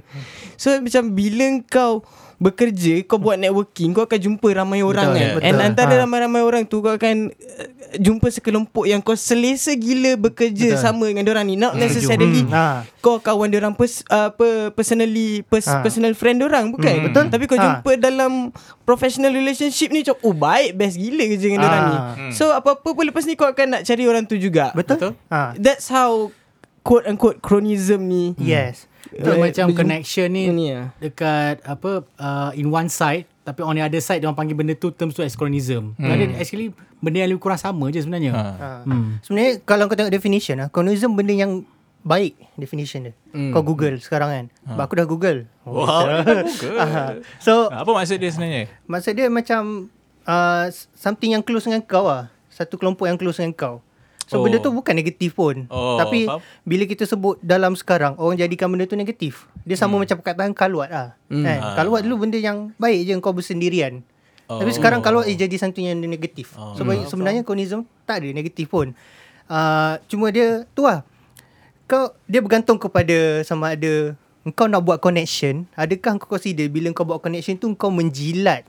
[0.55, 2.01] So macam bila kau
[2.41, 5.30] bekerja, kau buat networking, kau akan jumpa ramai orang Betul, kan.
[5.32, 5.45] betul.
[5.45, 5.99] And antara Ha.
[6.01, 10.82] ramai-ramai orang tu kau akan uh, jumpa sekelompok yang kau selesa gila bekerja Betul.
[10.82, 11.54] sama dengan orang ni.
[11.54, 12.49] Not necessarily Hmm.
[12.49, 12.65] Ha.
[12.97, 15.80] kau kawan dia orang pers, uh, apa personally pers, Ha.
[15.80, 17.06] personal friend dia orang bukan Hmm.
[17.08, 17.25] Betul.
[17.30, 17.63] tapi kau Ha.
[17.77, 18.49] jumpa dalam
[18.82, 22.04] professional relationship ni macam oh baik best gila kerja dengan dia orang ni Ah.
[22.17, 22.32] Hmm.
[22.32, 24.97] so apa-apa pun lepas ni kau akan nak cari orang tu juga Betul?
[24.97, 25.12] Betul.
[25.30, 25.54] Ha.
[25.56, 26.34] that's how
[26.82, 28.89] quote unquote cronism ni Yes.
[29.12, 30.95] Eh, macam connection ni ni lah.
[30.97, 34.71] dekat apa uh, in one side tapi on the other side dia orang panggil benda
[34.71, 35.97] tu terms tu as chronism.
[35.97, 36.08] Hmm.
[36.08, 36.67] Jadi actually
[37.02, 38.32] benda yang lebih kurang sama je sebenarnya.
[38.32, 38.43] Ha.
[38.56, 38.69] Ha.
[38.86, 39.19] Hmm.
[39.19, 41.65] Sebenarnya kalau kau tengok definition lah, cronism benda yang
[42.02, 43.13] baik definition dia.
[43.34, 43.52] Hmm.
[43.52, 44.45] Kau Google sekarang kan.
[44.69, 44.86] Ha.
[44.86, 45.50] Aku dah Google.
[45.65, 46.78] Wow, dah Google.
[46.80, 47.17] Ah.
[47.41, 48.69] so Apa maksud dia sebenarnya?
[48.86, 49.89] maksud dia macam
[50.24, 52.30] uh, something yang close dengan kau lah.
[52.47, 53.76] Satu kelompok yang close dengan kau.
[54.31, 54.47] So Oh.
[54.47, 55.67] benda tu bukan negatif pun.
[55.67, 56.39] Oh, Tapi faham.
[56.63, 59.43] bila kita sebut dalam sekarang orang jadikan benda tu negatif.
[59.61, 61.19] Dia sama macam perkataan kaluat lah.
[61.27, 61.59] Kan?
[61.59, 61.75] Ah.
[61.75, 63.99] Kaluat dulu benda yang baik je kau bersendirian.
[64.47, 64.55] Oh.
[64.55, 66.55] Tapi sekarang kaluat eh, jadi satu yang negatif.
[66.55, 66.79] Oh.
[66.79, 68.95] So bagi- sebenarnya komunisme tak ada negatif pun.
[69.45, 71.03] Uh, cuma dia tu lah.
[71.83, 74.15] Kau dia bergantung kepada sama ada
[74.49, 78.63] kau nak buat connection, adakah kau consider bila kau buat connection tu kau menjilat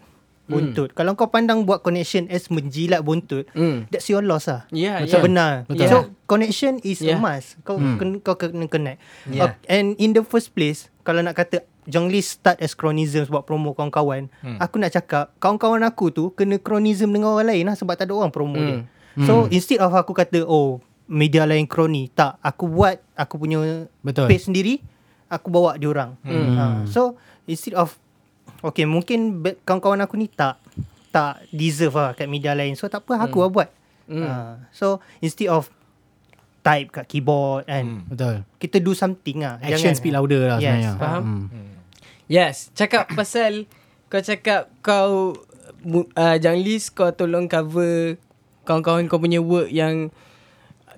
[0.51, 0.91] buntut.
[0.93, 3.87] Kalau kau pandang buat connection as menjilat buntut, Hmm.
[3.89, 4.67] that's your loss lah.
[4.75, 5.25] Yeah, Macam yeah.
[5.25, 5.53] benar.
[5.71, 5.89] Betul.
[5.89, 7.17] So connection is Yeah.
[7.17, 7.63] a must.
[7.63, 8.21] Kau hmm.
[8.27, 8.99] kau kena connect.
[9.31, 9.55] Yeah.
[9.55, 13.43] Uh, and in the first place, kalau nak kata Jong Lee start as cronism buat
[13.43, 14.59] promo kawan-kawan, hmm.
[14.63, 18.15] aku nak cakap kawan-kawan aku tu kena cronism dengan orang lain lah sebab tak ada
[18.15, 18.67] orang promo hmm.
[18.67, 18.79] dia.
[19.27, 24.31] So instead of aku kata oh media lain kroni, tak aku buat aku punya Betul.
[24.31, 24.75] page sendiri,
[25.29, 26.17] aku bawa dia orang.
[26.25, 26.57] Hmm.
[26.57, 27.99] Ha, so instead of
[28.63, 30.63] okay mungkin be- kawan-kawan aku ni tak
[31.13, 32.73] tak deserve lah kat media lain.
[32.79, 33.45] So tak apa aku hmm.
[33.45, 33.69] lah buat.
[34.09, 34.25] Hmm.
[34.27, 34.35] Ha,
[34.73, 35.69] so instead of
[36.63, 38.07] type kat keyboard kan.
[38.09, 38.47] Betul.
[38.57, 39.59] Kita do something lah.
[39.61, 40.93] Action speak louder lah yes, sebenarnya.
[40.97, 41.23] Faham?
[41.23, 41.71] Hmm.
[42.31, 43.69] Yes, cakap pasal
[44.09, 45.37] kau cakap kau
[46.17, 48.17] uh, Jang Lis kau tolong cover
[48.63, 50.15] kawan-kawan kau punya work yang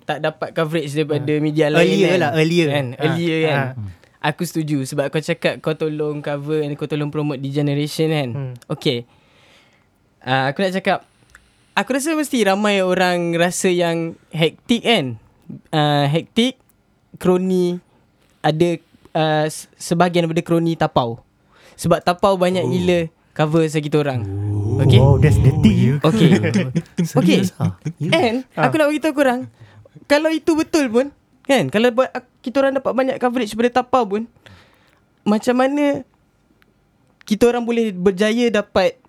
[0.05, 2.21] tak dapat coverage daripada media lain Earlier kan?
[2.21, 2.69] lah, earlier.
[2.69, 2.87] kan?
[2.93, 3.57] Ha, Earlier kan.
[3.57, 3.65] ha.
[4.25, 8.29] Aku setuju sebab kau cakap kau tolong cover and kau tolong promote di generation kan.
[8.33, 8.55] Hmm.
[8.73, 9.05] Okay.
[10.25, 10.99] Uh, aku nak cakap
[11.77, 15.21] aku rasa mesti ramai orang rasa yang hektik kan.
[15.69, 16.57] Uh, hektik
[17.21, 17.85] kroni
[18.41, 18.81] ada
[19.13, 21.21] uh, se- sebahagian daripada kroni tapau.
[21.77, 22.71] Sebab tapau banyak oh.
[22.73, 23.01] gila
[23.37, 24.25] cover kita orang.
[24.89, 25.05] Okay?
[25.05, 26.01] Oh, that's the tea.
[26.01, 26.41] Okay.
[27.21, 27.41] okay.
[27.61, 27.77] ah.
[28.09, 29.53] And aku nak beritahu korang
[30.11, 31.07] kalau itu betul pun
[31.45, 32.09] kan kalau buat
[32.41, 34.23] kita orang dapat banyak coverage daripada tapau pun
[35.25, 36.05] macam mana
[37.25, 39.01] kita orang boleh berjaya dapat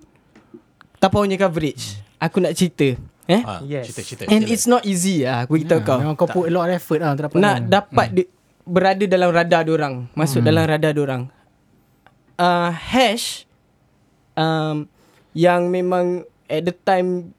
[0.99, 1.99] tapau punya coverage.
[2.17, 2.95] Aku nak cerita.
[3.25, 3.41] Eh?
[3.43, 3.91] Ah, Yes.
[3.91, 4.31] Cerita-cerita.
[4.31, 5.99] And it's not easy lah aku beritahu kau.
[5.99, 7.67] Memang kau put a lot of effort lah untuk dapat Nak ni.
[7.67, 8.23] dapat di,
[8.63, 11.21] berada dalam radar orang, masuk dalam radar orang.
[12.35, 13.47] Uh, hash
[14.35, 14.87] um,
[15.31, 17.31] yang memang at the time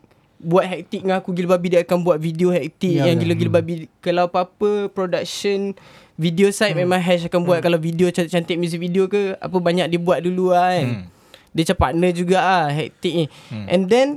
[0.46, 3.22] buat hektik dengan aku gila babi dia akan buat video hektik Ya, yang ya.
[3.26, 5.74] gila-gila babi kalau apa-apa production
[6.14, 6.86] video side hmm.
[6.86, 10.50] memang hash akan buat kalau video cantik-cantik music video ke apa banyak dia buat dulu
[10.50, 11.04] lah kan Hmm.
[11.50, 13.66] dia macam partner juga ah hektik ni Hmm.
[13.66, 14.08] and then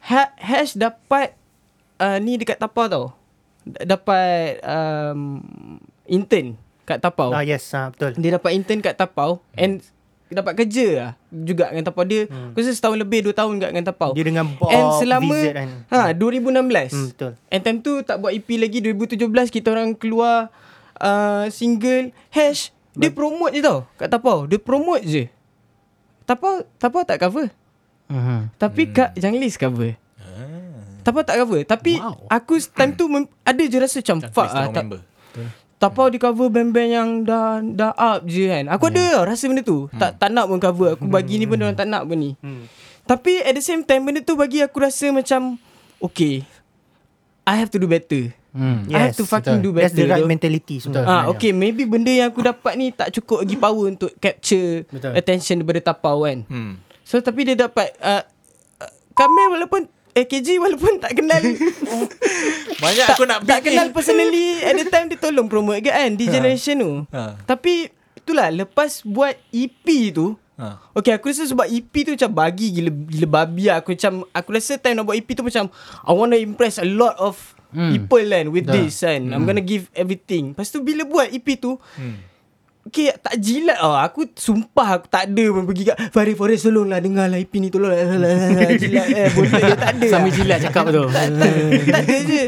[0.00, 1.36] ha- hash dapat
[1.96, 3.06] uh, ni dekat tapau tau
[3.60, 5.36] D- dapat um,
[6.04, 8.12] intern kat tapau Ah, yes, ah, betul.
[8.14, 9.80] dia dapat intern kat Tapau and
[10.32, 12.24] dapat kerja lah juga dengan Tapau dia.
[12.26, 12.50] Hmm.
[12.50, 14.10] Aku rasa setahun lebih dua tahun kat dengan Tapau.
[14.16, 15.68] Dia dengan Bob And selama kan.
[15.88, 16.90] ha 2016.
[16.90, 17.32] Hmm, betul.
[17.52, 19.20] And time tu tak buat EP lagi 2017
[19.52, 20.48] kita orang keluar
[20.98, 24.46] uh, single Hash dia promote je tau kat Tapau.
[24.46, 25.26] Dia promote je.
[26.24, 27.50] Tapau Tapau tak cover.
[28.08, 28.54] Mhm.
[28.56, 28.92] Tapi hmm.
[28.94, 29.98] Kak Janglis cover.
[31.04, 32.32] Tapau tak cover Tapi Wow.
[32.32, 35.04] Aku time tu mem- Ada je rasa macam Fuck lah tolong
[35.76, 35.90] tak.
[35.90, 38.70] Tapau di cover band-band yang dah dah up je kan.
[38.70, 39.90] Aku ada tau rasa benda tu.
[39.94, 40.94] Tak tak nak pun cover.
[40.94, 42.30] Aku bagi ni pun orang tak nak pun ni.
[42.40, 42.70] Hmm.
[43.04, 45.60] Tapi at the same time benda tu bagi aku rasa macam
[46.00, 46.46] okay.
[47.44, 48.32] I have to do better.
[48.54, 48.86] Hmm.
[48.88, 49.90] I have to fucking do better.
[49.90, 50.30] That's the right though.
[50.30, 51.10] mentality sebenarnya.
[51.10, 55.12] Ah okay maybe benda yang aku dapat ni tak cukup lagi power untuk capture Betul.
[55.18, 56.46] attention daripada Tapau kan.
[56.46, 56.78] Hmm.
[57.04, 58.22] So tapi dia dapat uh,
[58.80, 61.42] uh, Kamil walaupun eh KG walaupun tak kenal
[62.82, 66.10] Banyak tak, aku nak tak kenal personally at the time dia tolong promote ke kan
[66.10, 66.92] di generation tu.
[67.10, 67.38] Ha.
[67.40, 70.78] Tapi itulah lepas buat EP tu Ha.
[70.94, 73.82] Okay aku rasa sebab EP tu macam bagi gila, gila babi lah.
[73.82, 75.66] Aku macam Aku rasa time nak buat EP tu macam
[76.00, 77.34] I want to impress a lot of
[77.74, 77.90] Hmm.
[77.90, 78.74] people kan With Dah.
[78.76, 82.22] this kan I'm gonna give everything Lepas tu bila buat EP tu Hmm.
[82.84, 84.04] Okay tak jilat lah.
[84.04, 87.72] Aku sumpah aku tak ada pun pergi kat Farid Farid tolonglah dengar lah EP ni
[87.72, 87.96] Tolong lah.
[88.82, 90.08] Jilat eh Bontot dia tak ada.
[90.12, 90.36] Sambil lah.
[90.36, 91.04] jilat cakap tu.
[91.16, 91.50] tak, tak,
[91.88, 92.42] tak ada je.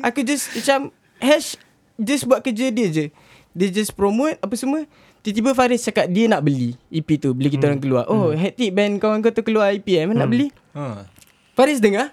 [0.00, 0.78] Aku just macam
[1.20, 1.60] Hash
[2.00, 3.04] Just buat kerja dia je.
[3.52, 4.88] Dia just promote Apa semua.
[5.20, 8.04] Tiba-tiba Faris cakap Dia nak beli EP tu Bila kita orang keluar.
[8.08, 10.08] Oh hectic band kawan kau tu keluar EP eh?
[10.08, 10.48] Mana nak beli?
[10.72, 11.04] Ha.
[11.52, 12.08] Faris dengar.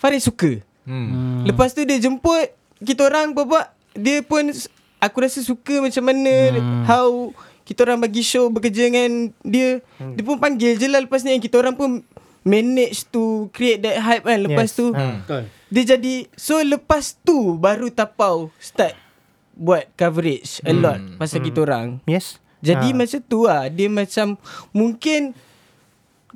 [0.00, 0.64] Faris suka.
[0.88, 1.44] Hmm.
[1.44, 4.48] Lepas tu dia jemput Kita orang buat Dia pun
[5.02, 6.30] Aku rasa suka macam mana
[6.84, 11.34] How Kita orang bagi show Bekerja dengan dia Dia pun panggil je lah Lepas ni
[11.36, 12.06] Kita orang pun
[12.42, 14.74] Manage to Create that hype kan Lepas Yes.
[14.74, 15.04] tu Ha.
[15.20, 15.42] Betul.
[15.68, 18.94] Dia jadi So lepas tu Baru Tapau Start
[19.52, 22.38] Buat coverage A lot Pasal kita orang Yes.
[22.58, 22.96] Jadi Ah.
[22.96, 24.38] macam tu lah Dia macam
[24.70, 25.34] Mungkin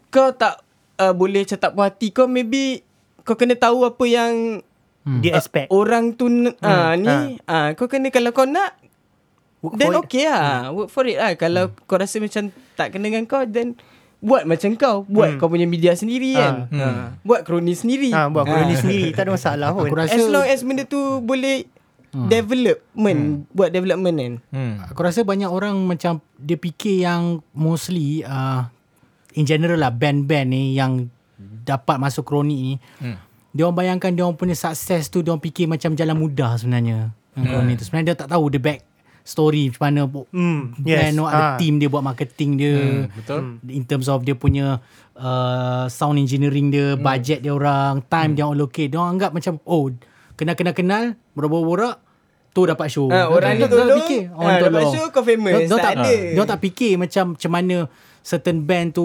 [0.08, 0.58] Kau tak
[0.96, 2.82] uh, Boleh macam tak puas hati Kau maybe
[3.22, 4.62] Kau kena tahu apa yang
[5.06, 5.70] Dia expect.
[5.70, 6.58] Orang tu hmm.
[6.58, 7.70] uh, ni ah.
[7.70, 8.74] uh, Kau kena Kalau kau nak
[9.62, 10.02] Work Then for it.
[10.02, 13.78] okay lah Work for it lah Kalau kau rasa macam Tak kena dengan kau Then
[14.16, 16.66] buat macam kau, buat kau punya media sendiri kan.
[16.72, 16.80] Hmm.
[16.80, 16.88] Ha.
[17.20, 18.10] Buat kroni sendiri.
[18.10, 21.20] ha, Buat kroni sendiri Tak ada masalah pun Aku rasa As long as benda tu
[21.20, 21.68] boleh
[22.24, 24.34] development, buat development kan.
[24.48, 24.74] Hmm.
[24.88, 28.64] Aku rasa banyak orang macam dia fikir yang mostly uh,
[29.36, 32.74] in general lah band-band ni yang dapat masuk kroni ni.
[33.04, 33.20] Hmm.
[33.56, 37.16] Dia orang bayangkan dia orang punya sukses tu dia orang fikir macam jalan mudah sebenarnya.
[37.32, 37.44] Hmm.
[37.48, 38.84] Kroni tu sebenarnya dia tak tahu the back
[39.24, 41.10] story macam mana Hmm, band yes.
[41.10, 41.26] yes.
[41.26, 41.56] ada Ah.
[41.58, 42.76] team dia buat marketing dia.
[42.76, 43.40] Hmm, betul.
[43.66, 44.78] In terms of dia punya
[45.16, 48.92] uh, sound engineering dia, budget dia orang, time dia orang allocate.
[48.92, 49.88] Dia orang anggap macam oh
[50.36, 51.96] kenal-kenal-kenal, borak-borak
[52.52, 53.08] tu dapat show.
[53.08, 54.94] Ha, orang ni dia tolong, fikir, ha, orang dapat tolong.
[54.94, 55.52] show kau famous.
[55.52, 56.14] Dia, dia tak tak, ada.
[56.32, 57.76] Dia tak fikir macam macam mana
[58.22, 59.04] certain band tu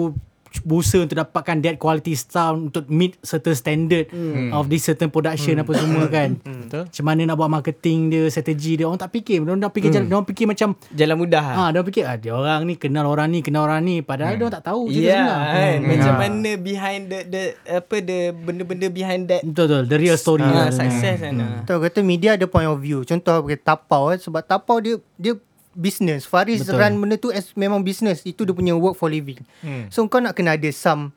[0.60, 4.52] berusaha untuk dapatkan that quality sound untuk meet certain standard hmm.
[4.52, 6.36] of this certain production apa semua kan.
[6.36, 6.84] Betul.
[6.84, 8.84] Macam mana nak buat marketing dia, strategi dia.
[8.84, 9.40] Orang tak fikir.
[9.40, 10.04] Dia orang fikir, hmm.
[10.04, 11.42] dia orang fikir macam Jalan mudah.
[11.42, 11.52] Ha.
[11.54, 13.96] Ah, dia orang fikir ah, dia orang ni kenal orang ni, kenal orang ni.
[14.00, 15.40] Padahal dia orang tak tahu Ya, cerita yeah, sebenar.
[15.48, 15.72] kan.
[15.72, 15.88] Hmm.
[15.88, 16.18] Macam Ah.
[16.18, 20.42] mana behind the, the apa the benda-benda behind that Betul betul, the real story.
[20.42, 21.34] uh, Ah, success kan.
[21.38, 21.62] ah.
[21.62, 25.32] Tahu kata media ada point of view Contoh tapau eh, Sebab tapau dia Dia
[25.74, 26.76] business Faris Betul.
[26.76, 29.88] Run benda tu as memang business Itu dia punya work for living Hmm.
[29.88, 31.10] So kau nak kena ada some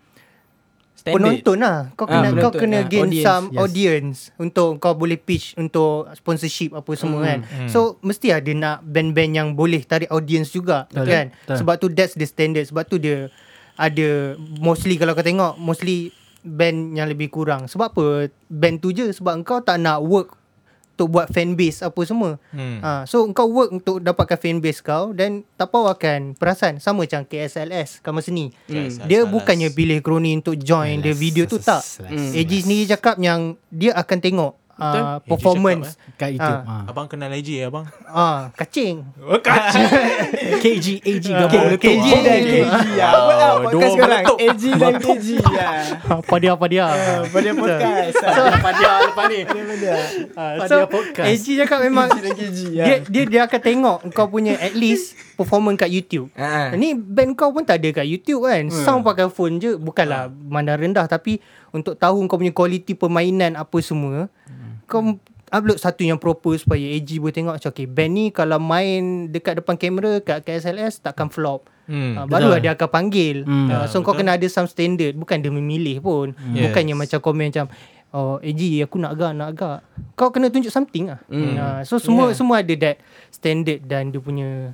[0.96, 1.44] Standard.
[1.44, 2.88] Penonton lah Kau Ah, kena kau penonton, kena ah.
[2.88, 3.60] gain Audience, some yes.
[3.60, 9.32] audience Untuk kau boleh pitch Untuk sponsorship Apa semua kan So mesti ada nak Band-band
[9.32, 11.06] yang boleh Tarik audience juga Betul.
[11.06, 11.56] Kan Betul.
[11.62, 13.28] Sebab tu that's the standard Sebab tu dia
[13.76, 16.10] Ada Mostly kalau kau tengok Mostly
[16.42, 18.06] Band yang lebih kurang Sebab apa
[18.48, 20.34] Band tu je Sebab kau tak nak work
[20.96, 22.80] Untuk buat fanbase Apa semua Hmm.
[22.80, 28.00] Ha, so kau work untuk dapatkan fanbase kau dan tapau akan perasan sama macam KSLS
[28.00, 28.56] Kamar Seni.
[28.66, 29.08] KSLS.
[29.12, 31.84] Dia bukannya pilih kroni untuk join the video tu tak.
[32.00, 32.32] Hmm.
[32.32, 36.60] AG sendiri cakap yang dia akan tengok uh, AG performance Kat YouTube.
[36.64, 36.84] Ah.
[36.86, 36.92] Ah.
[36.92, 37.86] Abang kenal AJ abang?
[38.08, 39.04] ah kacing.
[39.20, 39.84] Oh, kacau.
[40.64, 41.84] KG, AG Ah, gabung letup.
[41.84, 42.58] KG AG dan KG
[42.96, 43.08] ya.
[43.12, 44.24] Apa ah Wow, podcast dua sekarang?
[44.26, 45.68] AG dan KG ya.
[46.06, 46.86] Apa dia, apa dia.
[47.30, 48.16] Pada podcast.
[48.26, 49.40] Apa dia, apa ni.
[50.36, 51.28] Ah, Pada so podcast.
[51.28, 52.08] AG cakap memang
[52.72, 52.84] ya.
[52.86, 56.32] dia, dia dia akan tengok kau punya at least performance kat YouTube.
[56.36, 56.72] Ah.
[56.74, 58.68] Ni band kau pun tak ada kat YouTube kan.
[58.72, 61.40] Sound pakai phone je bukanlah mandang rendah tapi
[61.76, 64.32] untuk tahu kau punya quality permainan apa semua,
[64.86, 65.18] kau
[65.50, 69.62] upload satu yang proper supaya AG boleh tengok macam okay band ni kalau main dekat
[69.62, 71.70] depan kamera kat KSLS takkan flop.
[71.86, 72.18] Hmm.
[72.18, 72.64] Hmm, baru betul.
[72.66, 73.38] dia akan panggil.
[73.46, 73.70] Hmm.
[73.70, 74.26] Uh, so Ya, kau betul.
[74.26, 76.34] kena ada some standard bukan dia memilih pun.
[76.50, 76.70] Yes.
[76.70, 77.68] Bukannya macam komen macam
[78.10, 79.78] Oh AG aku nak agak nak agak
[80.16, 81.52] Kau kena tunjuk something lah Hmm.
[81.54, 82.38] uh, So semua Yeah.
[82.38, 84.72] semua ada that Standard dan dia punya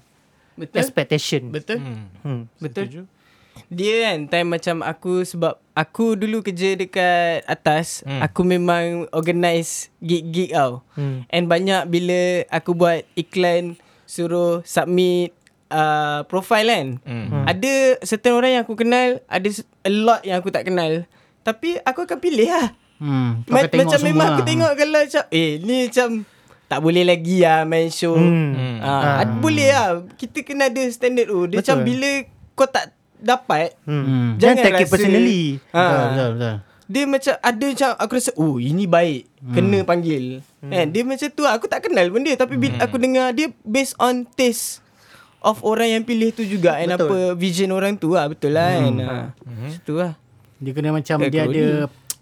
[0.53, 0.77] Betul.
[0.77, 1.81] Expectation Betul.
[1.81, 2.05] Hmm.
[2.21, 2.41] hmm.
[2.61, 2.85] Betul.
[2.85, 3.01] Setuju.
[3.67, 8.19] Dia kan time macam aku sebab aku dulu kerja dekat atas, Hmm.
[8.19, 10.83] aku memang organize gig-gig tau.
[10.93, 11.23] Hmm.
[11.27, 15.31] And banyak bila aku buat iklan suruh submit
[15.67, 16.87] uh, profile kan.
[17.03, 17.47] Hmm.
[17.47, 19.47] Ada certain orang yang aku kenal, ada
[19.81, 21.07] a lot yang aku tak kenal.
[21.41, 22.75] Tapi aku akan pilih lah.
[22.99, 23.41] Hmm.
[23.47, 24.35] Ma- macam memang lah.
[24.35, 26.09] aku tengok kalau macam eh ni macam
[26.67, 28.13] tak boleh lagi lah main show.
[28.13, 28.51] Hmm.
[28.53, 28.77] Hmm.
[28.79, 29.87] Ah, ad- boleh lah.
[30.13, 31.47] Kita kena ada standard tu.
[31.47, 31.63] Dia Betul.
[31.63, 32.11] macam bila
[32.53, 32.85] kau tak
[33.21, 34.03] dapat Hmm.
[34.03, 34.27] Hmm.
[34.37, 35.79] Jangan Jangan take it personally Ah.
[35.79, 36.55] Betul, betul, betul.
[36.91, 39.53] dia macam ada macam aku rasa oh ini baik hmm.
[39.55, 40.71] kena panggil hmm.
[40.75, 43.95] kan dia macam tu aku tak kenal pun dia tapi bila aku dengar dia based
[43.95, 44.83] on taste
[45.39, 47.07] of orang yang pilih tu juga and Betul.
[47.07, 49.15] apa vision orang tu lah betul lah kan ha.
[49.87, 50.19] tu lah
[50.61, 51.65] Dia kena macam dia ada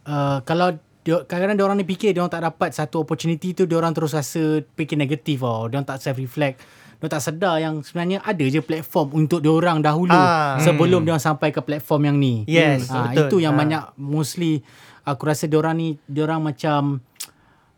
[0.07, 0.77] uh, kalau
[1.09, 3.95] dia, kadang-kadang dia orang ni fikir dia orang tak dapat satu opportunity tu dia orang
[3.95, 5.65] terus rasa fikir negatif tau.
[5.71, 6.59] Dia orang tak self reflect.
[6.99, 10.59] Dia tak sedar yang sebenarnya ada je platform untuk dia orang dahulu Ah.
[10.59, 12.43] sebelum dia orang sampai ke platform yang ni.
[12.43, 13.23] Yes, Ah, betul.
[13.23, 13.59] itu yang Ah.
[13.59, 14.59] banyak mostly
[15.01, 16.99] aku rasa dia orang ni dia orang macam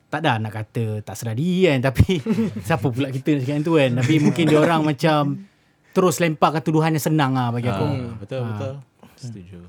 [0.08, 2.18] tak dah nak kata tak sedar diri kan tapi
[2.60, 5.22] siapa pula kita nak cakap yang tu kan tapi mungkin dia orang macam
[5.92, 7.86] terus lemparkan tuduhan yang senang lah bagi aku.
[7.86, 8.74] Ah, betul betul.
[9.16, 9.60] Setuju.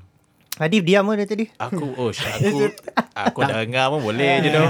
[0.53, 2.69] Adif diam mana tadi Aku oh aku
[3.09, 4.69] aku dah dengar pun boleh je doh.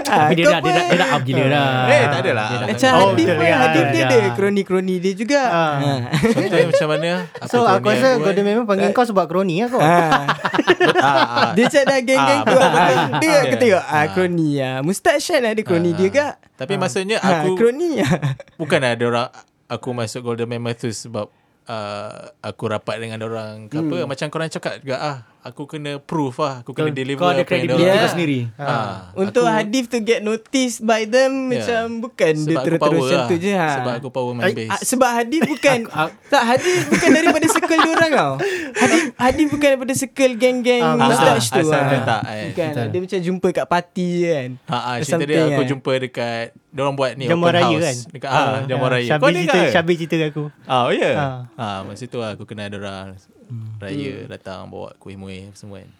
[0.00, 1.68] Tapi dia dah dia dah, dia dah up gila dah.
[1.86, 2.46] Eh, tak adalah.
[2.48, 4.08] Dia macam Oh, Hadif pun ya, Hadif dia ya.
[4.08, 5.72] ada kroni-kroni dia juga Ah.
[5.76, 5.92] ha.
[6.24, 7.10] Contohnya macam mana?
[7.44, 8.32] So aku rasa buat?
[8.32, 9.92] Golden memang panggil kau sebab kroni lah kau ha.
[9.92, 10.24] Ah,
[11.04, 11.50] ah.
[11.52, 12.58] Dia macam dah geng-geng Ah, tu.
[13.18, 13.40] Dia Ah.
[13.44, 14.04] aku tengok ah, Ah.
[14.08, 16.12] Kroni lah Mustad Shan ada kroni Ah, dia ah.
[16.14, 18.12] kak Tapi maksudnya aku Kroni lah
[18.56, 19.28] bukan ada orang
[19.68, 21.28] aku masuk Golden Mammoth tu sebab
[21.68, 23.68] uh, aku rapat dengan orang.
[23.70, 25.18] Ke apa macam korang cakap juga ah
[25.48, 27.98] aku kena proof lah aku kena Kau- deliver Kau ada credibility Yeah.
[27.98, 28.40] kau sendiri.
[28.54, 31.58] Ah, Untuk aku- Hadif to get noticed by them Ya.
[31.58, 33.26] Macam bukan dia Sebab aku terus-terus power macam lah.
[33.26, 33.68] tu je ha.
[33.74, 34.70] Sebab aku power main Ah, bass.
[34.70, 35.78] ah, Sebab Hadif bukan
[36.26, 38.32] Tak Hadif bukan daripada circle dia orang tau
[38.74, 41.86] Hadif, Hadif bukan daripada circle geng-geng Mustache tu asal ah.
[41.86, 42.44] dia tak, eh.
[42.48, 42.86] Bukan Betul.
[42.88, 45.68] Dia macam jumpa kat party je kan Ha ah, Or cerita dia aku eh.
[45.68, 49.12] jumpa dekat Diorang buat ni Jamuan open raya house kan Dekat ah, jamuan raya Kau
[49.14, 51.12] Syabir ni cerita kan Syabir cerita kat aku Ah, oh ya.
[51.14, 51.38] Ah.
[51.54, 53.14] Ah, masa tu aku kenal diorang.
[53.78, 55.92] raya datang bawa kuih muih semua kan.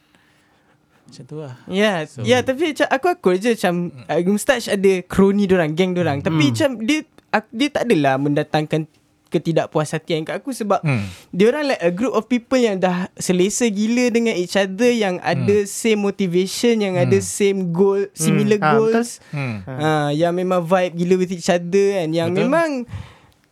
[1.05, 1.55] Macam tu lah.
[1.64, 3.74] Ya, So- so, ya tapi macam aku aku je macam
[4.05, 6.20] uh, Moustache ada kroni orang, geng orang.
[6.20, 8.85] Tapi macam dia aku, dia tak adalah mendatangkan
[9.29, 11.05] ketidakpuashatian kat aku sebab Hmm.
[11.31, 15.20] dia orang like a group of people yang dah selesa gila dengan each other yang
[15.20, 19.20] ada same motivation, yang ada same goal, similar Ah, goals.
[19.29, 19.61] Hmm.
[19.62, 22.09] Ha, yang memang vibe gila with each other kan.
[22.11, 22.40] Yang Betul.
[22.42, 22.68] memang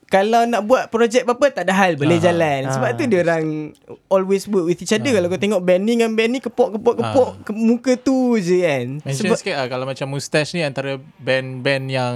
[0.07, 2.25] kalau nak buat projek apa-apa tak ada hal boleh Ah.
[2.25, 2.61] jalan.
[2.71, 2.95] Sebab Ah.
[2.95, 3.75] tu dia orang
[4.07, 5.11] always work with each other.
[5.11, 8.87] Kalau kau tengok band ni dengan band ni kepok-kepok-kepok ke muka tu je kan.
[9.03, 12.15] Mention Sebab sikit lah kalau macam Mustache ni antara band-band yang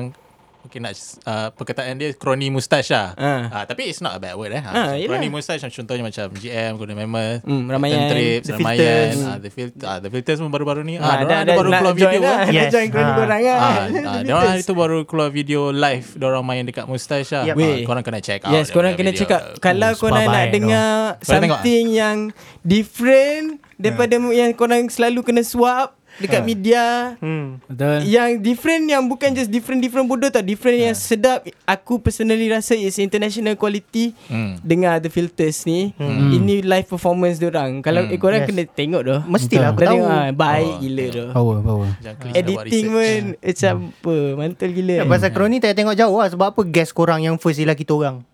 [0.71, 0.95] Mungkin nak
[1.27, 3.51] uh, perkataan dia Crony Mustache lah Ah.
[3.53, 5.03] uh, Tapi it's not a bad word eh yelah.
[5.03, 9.19] Crony Mustache contohnya macam GM Golden Mammoth Hmm, Ramayan, Trips The Ramayan Filters.
[9.21, 11.81] ah, The, Filters ah, The Filters pun baru-baru ni ah, dah, ada dah, baru nak
[11.83, 12.39] keluar video lah.
[12.41, 12.71] kan Yes.
[12.71, 13.17] Join kroni Ah.
[13.19, 13.59] korang lah.
[13.59, 13.75] Ah,
[14.15, 17.55] ah, dia orang hari tu baru keluar video live Diorang main dekat Mustache lah Yep.
[17.59, 17.83] Weh.
[17.83, 19.21] Korang kena check out Yes, korang kena video.
[19.21, 19.59] check out.
[19.59, 22.31] Kalau korang nak dengar something yang
[22.63, 27.15] different daripada yang korang selalu kena swap dekat media.
[27.17, 27.63] Hmm.
[27.65, 28.03] Betul.
[28.05, 30.41] Yang different yang bukan just different-different bodoh tau.
[30.41, 31.41] Different yang sedap.
[31.65, 34.17] Aku personally rasa is international quality.
[34.27, 34.59] Hmm.
[34.59, 35.95] Dengar The Filters ni.
[35.99, 37.79] Ini live performance diorang.
[37.81, 38.11] Kalau Hmm.
[38.11, 38.49] eh, korang Yes.
[38.49, 39.21] kena tengok doh.
[39.25, 39.93] Mestilah aku tahu.
[39.93, 41.13] tengok, ah, Baik Oh, gila tengok.
[41.13, 41.29] doh.
[41.31, 41.89] Power, power.
[42.33, 44.15] Editing pun macam apa.
[44.35, 44.95] Mantul gila.
[44.95, 47.93] Ya, pasal Kroni tak tengok jauh lah Sebab apa guest korang yang first ialah kita
[47.93, 48.25] orang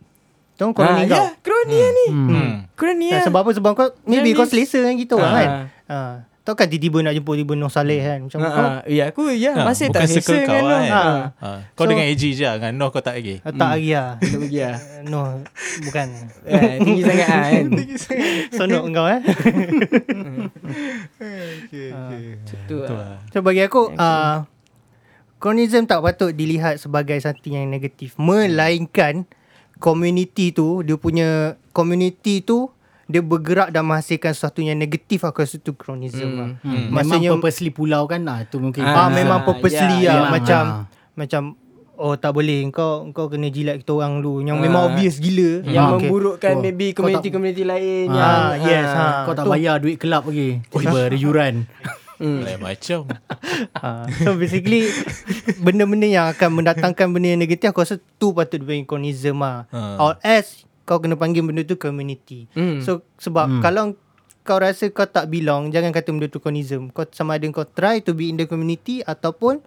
[0.54, 2.06] Tahu korang Ah, ni ya, kau kroni lah ni.
[2.08, 2.52] Hmm.
[2.72, 3.24] Kroni Ya, lah.
[3.24, 3.50] sebab apa?
[3.52, 5.36] Sebab kau maybe kau ni- selesa dengan kita orang Ah.
[5.36, 5.48] kan.
[5.86, 5.98] Ha.
[6.46, 8.18] Tahu kan tiba-tiba nak jemput tiba Noh Saleh kan.
[8.22, 8.78] Macam Ha, kau ha.
[8.86, 10.78] Ya aku ya Ah, masih tak selesa circle kau dengan Noh.
[10.78, 10.86] kan.
[10.86, 11.02] Ha.
[11.42, 13.90] Ah, Kau So- dengan AG je lah Dengan Noh kau tak lagi ah, tak lagi
[13.90, 14.10] lah.
[14.22, 14.76] Tak pergi lah.
[15.10, 15.26] Noh
[15.82, 16.06] bukan.
[16.46, 17.64] Eh, tinggi sangat ah, kan.
[18.56, 19.20] Sonok kau eh.
[22.66, 23.18] Tu lah.
[23.28, 24.46] So bagi aku uh,
[25.36, 29.26] Cronism tak patut dilihat sebagai satu yang negatif Melainkan
[29.76, 31.28] Community tu Dia punya
[31.70, 32.70] Community tu
[33.06, 36.36] Dia bergerak dan menghasilkan sesuatu yang negatif Aku rasa tu Cronism Hmm.
[36.36, 36.90] lah Hmm.
[36.90, 38.42] Maksudnya- Memang purposely pulau kan lah.
[38.42, 38.82] Itu mungkin.
[38.82, 40.32] Ah, Ah, memang purposely ya, lah ya.
[40.32, 40.82] macam Ah.
[41.14, 41.42] macam
[41.96, 44.62] oh tak boleh kau kau kena jilat kita orang dulu yang Ah.
[44.62, 46.02] memang obvious gila Yang Ah, okay.
[46.04, 48.98] memburukkan Oh, maybe community-community lain Ah, yang yes, ah.
[48.98, 49.12] ah.
[49.22, 49.50] Kau tak tu.
[49.50, 50.60] bayar duit kelab lagi.
[50.66, 51.54] Tiba ada yuran.
[52.16, 52.40] Hmm.
[52.42, 53.00] Lain macam
[53.76, 54.88] Ah, so basically
[55.58, 59.96] benda-benda yang akan mendatangkan benda yang negatif aku rasa tu patut dipanggil cronism lah Ah.
[60.00, 62.78] or else kau kena panggil benda tu community Hmm.
[62.78, 63.60] so sebab Hmm.
[63.60, 63.84] kalau
[64.40, 67.98] kau rasa kau tak belong jangan kata benda tu cronism kau sama ada kau try
[67.98, 69.58] to be in the community ataupun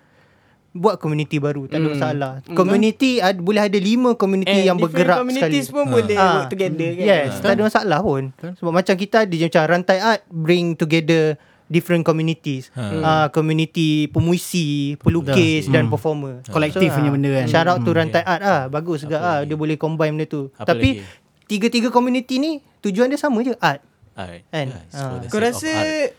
[0.69, 1.93] buat community baru tak ada Hmm.
[1.93, 6.15] masalah community ad, boleh ada lima community And yang different bergerak communities sekali pun boleh
[6.15, 6.31] Ah.
[6.31, 7.05] work together kan.
[7.05, 8.23] Yes, tak ada masalah pun.
[8.37, 11.35] Sebab macam kita ada macam rantai art bring together
[11.69, 12.67] different communities.
[12.73, 12.81] Ha.
[12.91, 15.89] Uh, community pemuisi, pelukis dan Hmm.
[15.89, 16.33] performer.
[16.45, 17.45] Kolektif punya ah, benda kan.
[17.47, 20.49] Shout out to Hmm, rantai art ah, bagus juga ah dia boleh combine benda tu.
[20.55, 21.01] Apa Tapi lagi?
[21.45, 23.79] tiga-tiga community ni tujuan dia sama je art.
[24.13, 24.43] Alright.
[24.49, 24.67] Kan?
[24.67, 25.21] Yeah, Ah.
[25.23, 26.09] Kau of rasa art.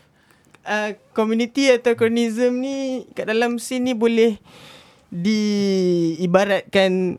[0.63, 4.37] uh, community atau cronism ni kat dalam scene ni boleh
[5.11, 7.17] diibaratkan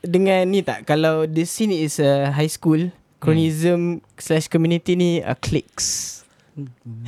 [0.00, 2.78] dengan ni tak kalau the scene is a high school
[3.18, 6.20] cronism slash community ni a cliques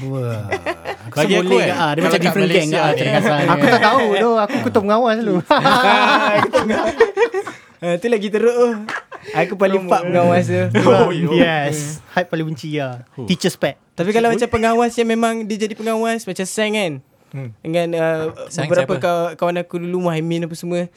[0.09, 0.49] Wah.
[1.05, 1.75] Aku Bagi aku kan, ke?
[1.77, 3.45] Ah, dia macam different gang Malaysia ah, saya.
[3.53, 5.37] Aku tak tahu tu, aku ketua pengawas dulu.
[7.85, 8.69] uh, tu lagi teruk tu
[9.33, 12.01] aku paling fuck pengawas tu Oh, yes.
[12.13, 13.05] Hype paling benci lah.
[13.25, 13.77] Teacher's pet.
[13.93, 16.93] Tapi kalau macam pengawas yang memang dia jadi pengawas macam Sang kan.
[17.35, 17.51] Hmm.
[17.61, 19.37] Dengan uh, Sang beberapa siapa?
[19.37, 20.89] kawan aku dulu Muhaimin apa semua.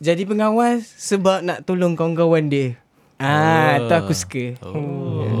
[0.00, 2.78] Jadi pengawas sebab nak tolong kawan-kawan dia.
[3.20, 3.84] Ah, Oh.
[3.84, 4.56] tu aku suka.
[4.64, 5.39] Oh.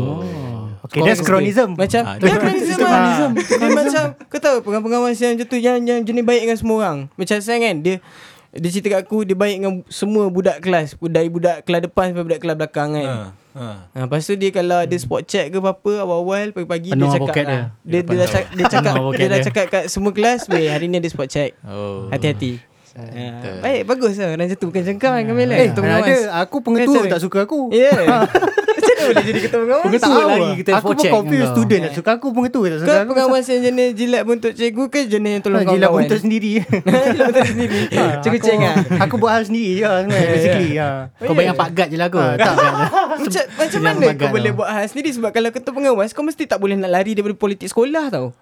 [0.90, 1.68] Okay, that's cronism.
[1.72, 3.30] Macam Ah, dia dia cronism cronism.
[3.30, 3.46] lah.
[3.46, 6.98] Dia macam kau tahu pengawas yang macam tu yang yang jenis baik dengan semua orang.
[7.14, 8.02] Macam Sang kan dia
[8.50, 10.98] dia cerita kat aku dia baik dengan semua budak kelas.
[10.98, 13.06] Dari budak kelas depan sampai budak kelas belakang kan.
[13.06, 13.76] Ah, ah.
[13.88, 17.26] Ha, lepas tu dia kalau ada spot check ke apa-apa awal-awal pagi-pagi dia Penuh cakap
[17.28, 17.62] poket lah.
[17.80, 17.90] dia.
[17.92, 19.46] Dia, dia, dah, cak, dia cakap Penuh poket dia dah dia.
[19.46, 21.54] cakap kat semua kelas, weh hari ni ada spot check.
[21.62, 22.10] Oh.
[22.10, 22.58] Hati-hati.
[22.90, 23.06] Betul.
[23.06, 26.14] Ha, baik bagus lah orang macam tu bukan macam kau kan Kamil Eh, ada.
[26.42, 27.70] Aku pengetua tak suka aku.
[27.70, 27.90] Ya.
[27.94, 28.26] Mana
[29.02, 29.84] boleh jadi ketua pengawas?
[29.84, 30.56] Pengetua Tahu lagi lah.
[30.56, 31.54] kita Aku pun confused kau.
[31.54, 33.10] student tak suka aku pengetua tak suka Kau aku.
[33.10, 36.50] pengawas yang jenis jilat buntut cikgu ke jenis yang tolong Ha, Jilat buntut sendiri.
[37.06, 37.78] Jilat buntut sendiri.
[37.90, 38.76] Ha, Cikgu aku- ceng ah.
[39.00, 40.70] Aku buat hal sendiri je sebenarnya basically.
[40.74, 40.88] Ha.
[41.18, 42.18] Kau bayang Pak Gad je lah kau.
[42.18, 42.54] Ah, tak.
[43.20, 44.58] Macam, mana kau boleh tau.
[44.58, 47.66] buat hal sendiri Sebab kalau ketua pengawas Kau mesti tak boleh nak lari Daripada politik
[47.66, 48.32] sekolah tau.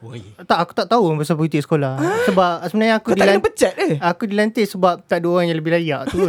[0.40, 1.98] Tak aku tak tahu pasal politik sekolah.
[2.24, 5.58] Sebab sebenarnya aku Kau tak dilantik pecat eh Aku dilantik sebab tak ada orang yang
[5.58, 6.18] lebih layak tu.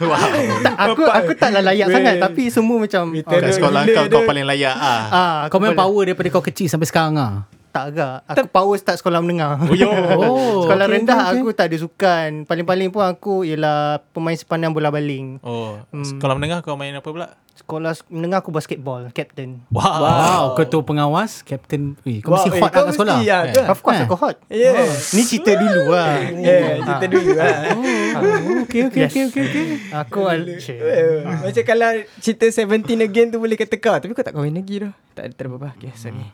[0.00, 0.16] Wow.
[0.62, 3.12] tak, aku aku taklah layak sangat tapi semua macam
[3.52, 4.14] sekolah gila kau dia.
[4.16, 5.02] kau paling layak ah.
[5.12, 7.44] ah Kau power daripada kau kecil sampai sekarang ah.
[7.70, 8.14] Tak agak.
[8.26, 9.54] Aku power start sekolah menengah.
[9.60, 9.86] Oh, yo.
[9.86, 12.30] Oh, sekolah okay, rendah okay, aku tak ada sukan.
[12.44, 15.38] Paling-paling pun aku ialah pemain sepanjang bola baling.
[15.40, 17.38] Oh, sekolah menengah kau main apa pula?
[17.52, 19.60] Sekolah menengah aku basketball, captain.
[19.68, 20.00] Wow.
[20.00, 21.92] Wow, ketua pengawas, kapten.
[22.02, 23.16] Wih, kau mesti Wow, hot eh, lah kat sekolah.
[23.16, 23.52] mesti, ya, Eh.
[23.52, 23.60] tu.
[23.62, 24.06] Of course Eh.
[24.08, 24.36] aku hot.
[24.48, 24.88] Yeah.
[25.12, 26.14] Ni cerita dulu lah.
[26.32, 27.54] Yeah, cerita dulu lah.
[28.10, 29.12] Oh, okay, okay, Yes.
[29.12, 29.64] okay, okay, okay.
[29.94, 32.66] Aku al- Eh, Macam kalau cerita 17
[33.00, 35.94] again tu boleh kata kau Tapi kau tak kahwin lagi dah Tak ada terapa Okay
[35.94, 36.26] sorry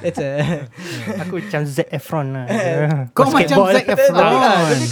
[0.00, 0.29] That's a
[1.22, 2.46] aku macam Zac Efron lah.
[3.16, 3.72] Kau macam Basketball.
[3.74, 4.16] Zac Efron.
[4.16, 4.38] Kau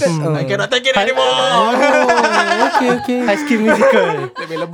[0.09, 0.34] Hmm.
[0.34, 1.26] I cannot take it anymore.
[2.59, 3.18] Oh, okay, okay.
[3.22, 4.09] High School Musical.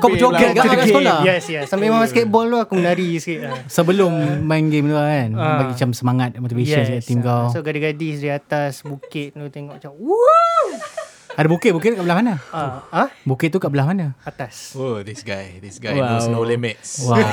[0.00, 1.18] Kau berjoget Get kat sekolah?
[1.24, 1.64] Yes, yes.
[1.68, 3.56] Sambil main basketball tu aku menari sikit lah.
[3.68, 4.12] Sebelum
[4.44, 5.28] main game tu kan.
[5.36, 5.64] Ah.
[5.64, 6.88] Bagi macam semangat, motivation yes.
[6.88, 7.52] sikit tim kau.
[7.52, 11.03] So gadis-gadis di atas bukit tu tengok macam Woo!
[11.34, 12.34] Ada bukit-bukit kat belah mana?
[12.48, 14.14] Ah, ah, Bukit tu kat belah mana?
[14.22, 14.72] atas.
[14.72, 16.06] Oh, this guy, this guy Wow.
[16.12, 17.02] knows no limits.
[17.02, 17.18] Wow.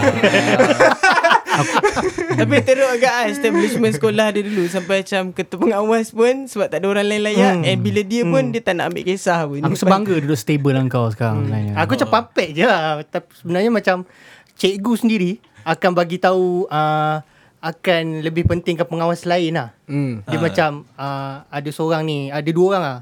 [2.31, 6.79] Tapi teruk agak lah Establishment sekolah dia dulu Sampai macam Ketua pengawas pun Sebab tak
[6.79, 7.67] ada orang lain layak Hmm.
[7.67, 10.87] And bila dia pun Dia tak nak ambil kisah pun Aku sebangga duduk stable dengan
[10.87, 11.43] kau sekarang.
[11.43, 11.73] sebenarnya.
[11.75, 13.03] Aku macam papek je lah.
[13.03, 14.07] Tapi sebenarnya macam
[14.55, 15.31] cikgu sendiri
[15.61, 17.19] akan bagi tahu uh,
[17.59, 19.69] akan lebih penting ke pengawas lain lah.
[19.85, 20.23] Hmm.
[20.25, 20.41] Dia Ah.
[20.41, 22.99] macam uh, ada seorang ni, ada dua orang lah.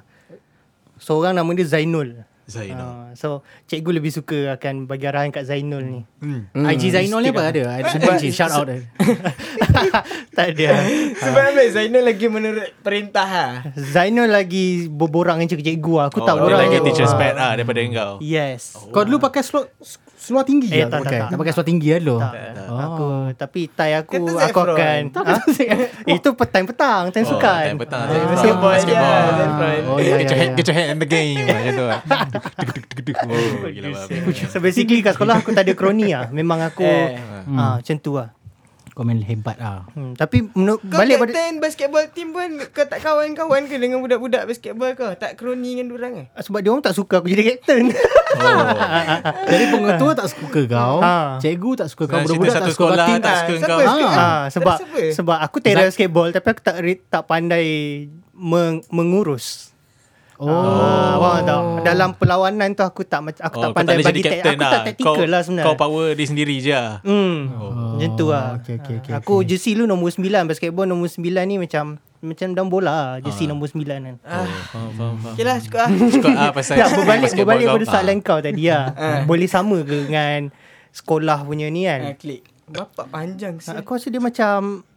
[1.00, 2.28] Seorang nama dia Zainul.
[2.50, 2.82] Zainal.
[2.82, 6.02] Uh, so cikgu lebih suka akan bagi arahan kat Zainul ni.
[6.18, 6.50] Hmm.
[6.66, 7.78] IG Zainal ni apa ada?
[7.78, 8.89] IG shout out dia.
[10.36, 10.70] tak ada.
[11.14, 16.06] Sebab apa Zainal lagi menurut perintah lah Zainul lagi berborang dengan cikgu lah.
[16.10, 17.20] Aku Oh, tak dia lagi teacher's Ah.
[17.22, 18.12] pet lah daripada engkau.
[18.18, 18.74] Yes.
[18.89, 19.70] Kau dulu pakai seluar,
[20.30, 20.82] seluar tinggi Eh, ke?
[20.84, 21.20] tak, tak, pakai?
[21.20, 21.28] tak.
[21.28, 22.18] Tak pakai seluar tinggi lah dulu.
[22.22, 22.34] Tak,
[22.70, 22.78] Oh.
[22.78, 25.34] Aku tapi tie aku Kata aku akan ha?
[26.08, 27.64] Itu petang petang time Oh, sukan.
[27.66, 28.14] time petang, Ah.
[28.14, 28.62] time petang.
[28.62, 29.90] Basketball.
[29.90, 31.84] Oh, Get your head, get your head in the game macam tu.
[31.84, 32.00] lah.
[33.10, 34.06] Oh, gila.
[34.48, 36.30] So basically kat sekolah aku tak ada kroni lah.
[36.30, 37.18] Memang aku Eh.
[37.50, 38.30] ah macam tu lah.
[39.08, 39.88] Main hebat lah.
[39.95, 44.04] Hmm, tapi menurut Kau balik pada captain basketball team pun Kau tak kawan-kawan ke Dengan
[44.04, 47.56] budak-budak basketball kau Tak kroni dengan dorang ke sebab dia orang tak suka aku jadi
[47.56, 47.91] kapten.
[48.30, 48.62] Oh.
[49.50, 51.02] Jadi pengetua tak suka kau.
[51.02, 51.41] Ha.
[51.41, 52.22] Cikgu tak suka kau.
[52.24, 52.93] Budak-budak tak suka kau.
[52.93, 53.89] sekolah tak suka Siapa kau.
[53.89, 54.08] suka?
[54.14, 54.78] ha, sebab
[55.12, 56.78] sebab aku terer basketball tapi aku tak
[57.10, 57.66] tak pandai
[58.38, 59.74] meng, mengurus.
[60.40, 60.48] Oh.
[60.48, 61.62] Ah, faham tak?
[61.84, 65.14] Dalam perlawanan tu aku tak aku Oh, tak pandai boleh bagi tak, aku tak tactical
[65.14, 65.68] kau, lah sebenarnya.
[65.68, 67.04] Kau power diri sendiri je lah.
[67.04, 67.38] Hmm.
[67.52, 67.72] Oh.
[67.94, 68.48] Macam tu lah.
[68.56, 72.68] Okay, okay, okay, aku jersey lu nombor 9 basketball nombor 9 ni macam macam dalam
[72.68, 73.08] bola lah.
[73.20, 74.16] Jersey nombor 9 kan.
[74.18, 75.34] Oh, faham, faham, faham.
[75.36, 77.76] Okay lah cukup lah Cukup ah pasal Tak berbalik berbalik kau.
[77.76, 78.86] pada soalan kau tadi lah.
[78.96, 79.20] Ah.
[79.24, 80.48] Boleh sama ke dengan
[80.90, 82.16] sekolah punya ni Ah, kan?
[82.16, 84.88] Klik Bapak panjang sih Aku rasa dia macam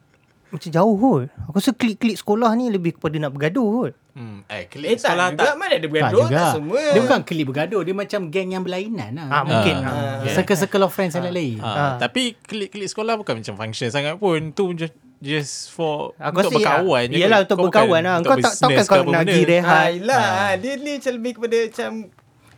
[0.53, 1.33] macam jauh kot.
[1.49, 3.93] Aku rasa klik-klik sekolah ni lebih kepada nak bergaduh kot.
[4.13, 5.55] Hmm, eh, Eh klik tak sekolah juga tak.
[5.57, 6.37] Mana ada Tak bergaduh juga.
[6.37, 7.81] Tak semua Dia bukan klik bergaduh.
[7.81, 9.27] Dia macam geng yang berlainan lah.
[9.27, 9.75] Ah, mungkin.
[9.79, 9.89] Ah.
[9.89, 10.17] Ah.
[10.21, 10.35] Yeah.
[10.35, 11.57] Circle-circle of friends yang lain.
[11.59, 11.93] Ah, Ah.
[11.99, 14.53] Tapi klik-klik sekolah bukan macam function sangat pun.
[14.53, 17.17] Tu just, just for Aku untuk berkawan je.
[17.19, 17.45] Yelah kot.
[17.47, 18.15] untuk Kau berkawan lah.
[18.19, 19.89] untuk Kau tak tahu kan kau nak pergi Ah, rehat.
[19.95, 20.25] yelah
[20.57, 21.91] Dia ni macam lebih kepada macam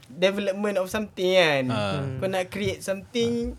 [0.07, 2.02] Development of something kan Ah.
[2.18, 3.55] Kau nak create something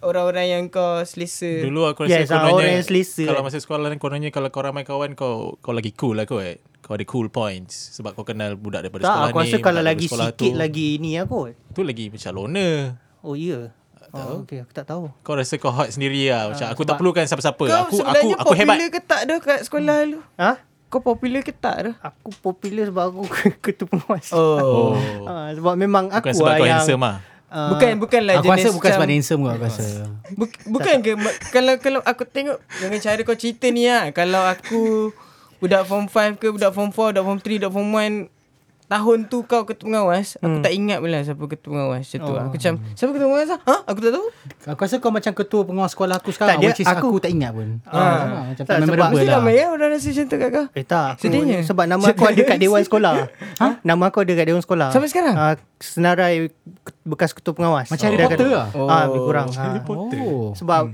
[0.00, 3.20] Orang-orang yang kau selesa Dulu aku rasa Yes, ah, kononnya orang yang selesa.
[3.22, 6.40] Kalau masa sekolah ni kononnya Kalau kau ramai kawan kau Kau lagi cool lah kau
[6.40, 6.56] eh
[6.90, 9.78] Kau ada cool points Sebab kau kenal budak daripada Tak, sekolah aku ni rasa kalau
[9.80, 10.46] lagi sikit tu.
[10.52, 11.54] lagi ni lah kot.
[11.70, 13.70] Tu lagi macam loner Oh ya.
[14.10, 15.06] Oh, okay, aku tak tahu.
[15.22, 17.94] Kau rasa kau hot sendiri lah Macam Ah, aku tak perlukan siapa-siapa Kau Aku aku
[17.94, 20.50] sebenarnya aku hebat popular ke tak dah kat sekolah lu Ha?
[20.84, 23.22] Kau popular ke tak dah Aku popular sebab aku
[23.64, 24.34] ketua pengawas.
[24.34, 24.90] Oh, Oh
[25.24, 27.16] Ha, sebab memang aku Bukan sebab lah kau yang handsome lah
[27.46, 29.84] ah, Bukan bukanlah Aku jenis rasa bukan sebab macam- handsome kot aku rasa.
[30.34, 31.10] Buk- Bukan ke
[31.48, 35.14] Kalau kalau aku tengok Dengan cara kau cerita ni lah Kalau aku
[35.60, 38.28] Budak form 5 ke Budak form 4 Budak form 3 Budak form 1
[38.90, 40.62] Tahun tu kau ketua pengawas Aku Hmm.
[40.62, 42.42] tak ingat pula Siapa ketua pengawas Macam tu Oh.
[42.42, 43.48] Aku macam Siapa ketua pengawas?
[43.54, 43.76] Ha?
[43.86, 44.26] Aku tak tahu
[44.66, 46.50] Aku rasa kau macam ketua pengawas sekolah aku sekarang.
[46.50, 47.78] Tak, dia- which is aku, aku- tak ingat pun.
[47.84, 47.94] Ah.
[47.94, 48.10] Ah,
[48.50, 49.36] macam Tak, tak sebab- memorable Mesti lah.
[49.38, 51.58] ramai ya Orang rasa macam tu kat kau Eh tak aku, Sedihnya.
[51.62, 53.12] Sebab nama aku ada kat Dewan Sekolah
[53.56, 53.66] ha?
[53.80, 55.34] Nama aku ada kat Dewan Sekolah Sampai sekarang?
[55.34, 56.34] uh, Senarai
[57.02, 58.66] Bekas ketua pengawas Macam Harry Potter kata- lah.
[58.90, 59.70] Ah, Lebih kurang ha.
[59.86, 60.50] Oh.
[60.52, 60.90] Sebab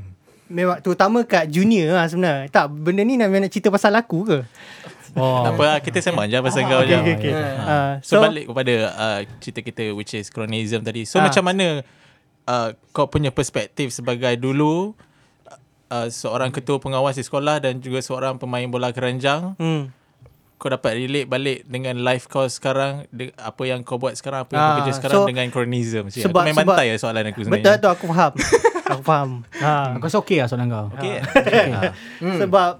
[0.46, 4.38] Memang terutama kat junior lah sebenarnya Tak benda ni nak, nak cerita pasal aku ke
[5.16, 5.48] Oh.
[5.48, 7.32] Tak apa lah Kita sembang je pasal kau je okay, okay, okay.
[7.32, 7.64] Ah.
[7.64, 11.08] Ah, So, so, balik kepada uh, cerita kita which is chronism tadi.
[11.08, 11.32] So Ah.
[11.32, 11.80] macam mana
[12.44, 14.92] uh, kau punya perspektif sebagai dulu
[15.88, 19.88] uh, seorang ketua pengawas di sekolah dan juga seorang pemain bola keranjang hmm.
[20.56, 24.50] Kau dapat relate balik dengan life kau sekarang de, apa yang kau buat sekarang apa
[24.50, 26.04] yang kau Ah, kerja sekarang so, dengan chronism.
[26.08, 27.60] Sebab, main sebab- bantai lah soalan aku sebenarnya.
[27.62, 28.32] Betul tu aku faham
[28.86, 29.74] Aku faham ha.
[29.92, 30.86] Aku rasa okey lah soalan kau.
[30.94, 31.18] Okay.
[32.18, 32.38] Hmm.
[32.38, 32.70] Sebab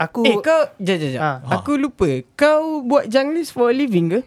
[0.00, 1.36] Aku Eh kau Jap jap jap Ah.
[1.54, 4.20] Aku lupa Kau buat junglis for a living ke?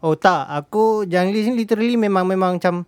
[0.00, 2.82] Oh tak Aku Junglis ni literally Memang memang macam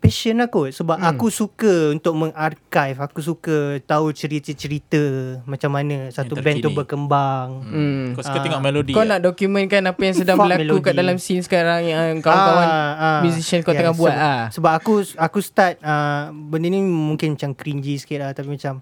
[0.00, 1.06] passion aku sebab hmm.
[1.06, 4.98] aku suka untuk mengarchive aku suka tahu cerita-cerita
[5.44, 8.04] macam mana satu Yang band tu berkembang Hmm.
[8.12, 9.10] Kau suka tengok melodi Kau tak?
[9.10, 10.98] nak dokumentkan apa yang sedang Fuck berlaku kat melody.
[10.98, 13.20] dalam scene sekarang yang kawan-kawan Ah, ah.
[13.20, 14.42] musician kau Ya, tengah buat sebab, ah.
[14.50, 18.80] Sebab aku aku start uh, benda ni mungkin macam cringy sikit lah tapi macam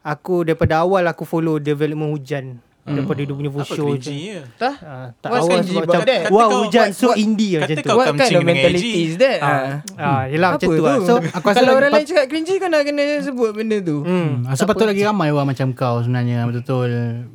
[0.00, 2.44] aku daripada awal aku follow development hujan
[2.82, 2.94] hmm.
[2.94, 4.74] daripada dia punya Apa show je Tah?
[4.76, 6.22] Uh, tak What's awal sebab macam that?
[6.28, 9.38] Wah hujan so buat- indie macam tu kau What kind of dengan mentality is that?
[9.40, 9.70] Ah.
[9.94, 10.96] Ah, yelah macam tu lah.
[11.00, 13.96] So Aku rasa Kalau orang lain cakap cringy kau nak kena sebut benda tu.
[14.02, 16.90] hmm, Hmm, so patut lagi ramai orang macam kau sebenarnya betul-betul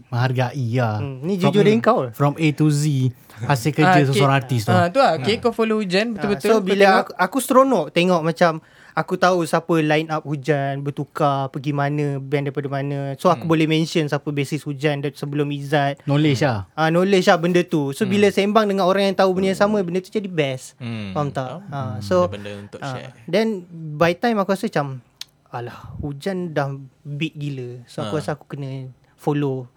[0.08, 1.00] menghargai lah.
[1.00, 2.08] hmm, ni jujur dari kau.
[2.12, 4.72] From A to Z hasil kerja Ah, ah, seseorang artis tu.
[4.72, 5.16] Ah, tu lah.
[5.16, 6.48] Okay, kau follow hujan betul-betul.
[6.48, 11.48] Ah, so bila aku, aku seronok tengok macam aku tahu siapa line up hujan bertukar
[11.48, 13.14] pergi mana band daripada mana.
[13.16, 16.02] So aku boleh mention siapa basis hujan dari sebelum Izzat.
[16.04, 16.66] Knowledge lah.
[16.72, 17.92] Ah knowledge lah benda tu.
[17.92, 20.74] So bila sembang dengan orang yang tahu benda yang sama benda tu jadi best.
[20.78, 21.14] Hmm.
[21.14, 21.62] Faham tak?
[21.64, 23.14] Ha, Hmm, so ada benda untuk ah, share.
[23.26, 25.06] then by time aku rasa macam
[25.48, 27.86] alah hujan dah big gila.
[27.86, 28.20] So aku Ah.
[28.20, 29.70] rasa aku kena follow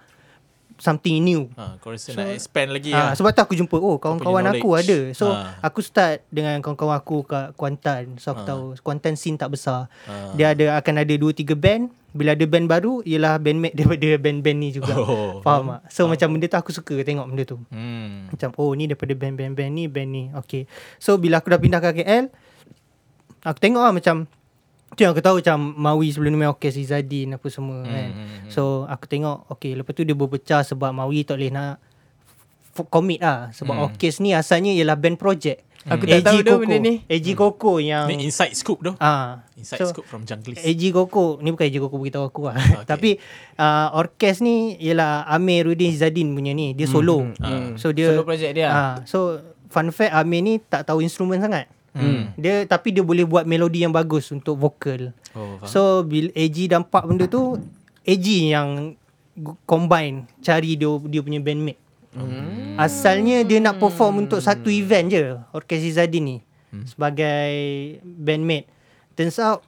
[0.80, 1.46] something new.
[1.54, 3.12] Ha, kau rasa nak expand lagi Ah, lah.
[3.12, 5.12] sebab tu aku jumpa oh kawan-kawan aku ada.
[5.12, 5.60] So Ah.
[5.60, 8.16] aku start dengan kawan-kawan aku kat Kuantan.
[8.16, 8.48] So aku Ah.
[8.48, 9.92] tahu Kuantan scene tak besar.
[10.04, 10.32] Ah.
[10.32, 11.92] Dia ada akan ada 2 3 band.
[12.10, 14.98] Bila ada band baru ialah bandmate daripada band-band ni juga.
[14.98, 15.38] Oh.
[15.40, 15.94] Faham tak?
[15.94, 17.60] So macam benda tu aku suka tengok benda tu.
[17.70, 18.26] Hmm.
[18.26, 20.24] Macam oh ni daripada band-band-band ni band ni.
[20.34, 20.66] Okay.
[20.96, 22.32] So bila aku dah pindah ke KL
[23.42, 24.16] aku tengok lah macam
[24.92, 28.08] tu yang aku tahu macam Maui sebelum ni main orkes Izzadin apa semua Hmm, kan.
[28.08, 28.48] hmm, hmm.
[28.48, 31.78] So aku tengok okay lepas tu dia berpecah sebab Maui tak boleh nak
[32.70, 33.86] f- commit lah sebab Hmm.
[33.86, 35.62] orkes ni asalnya ialah band project.
[35.82, 37.00] Aku tak tahu dah benda ni.
[37.06, 38.92] AG Koko yang Ni inside scoop tu.
[38.98, 40.60] ah Inside so, scoop from Junglist.
[40.60, 42.56] AG Koko ni bukan AG Koko beritahu aku lah.
[42.60, 42.84] Okay.
[42.84, 43.10] Tapi
[43.56, 46.76] uh, orkes ni ialah Amir Rudin Zadin punya ni.
[46.76, 47.32] Dia solo.
[47.32, 47.74] Hmm.
[47.74, 48.68] So dia Solo project dia.
[48.68, 51.64] Ah, so fun fact Amir ni tak tahu instrumen sangat.
[51.90, 52.30] Hmm.
[52.38, 55.10] Dia tapi dia boleh buat melodi yang bagus untuk vokal.
[55.34, 55.70] Oh, faham.
[55.70, 57.58] So bila AG nampak benda tu
[58.06, 58.94] AG yang
[59.66, 61.80] combine cari dia dia punya bandmate.
[62.14, 62.74] Hmm.
[62.78, 66.36] Asalnya dia nak perform untuk satu event je Orkes Izzadin ni
[66.74, 66.84] hmm.
[66.90, 67.52] sebagai
[68.02, 68.66] bandmate.
[69.18, 69.66] Turns out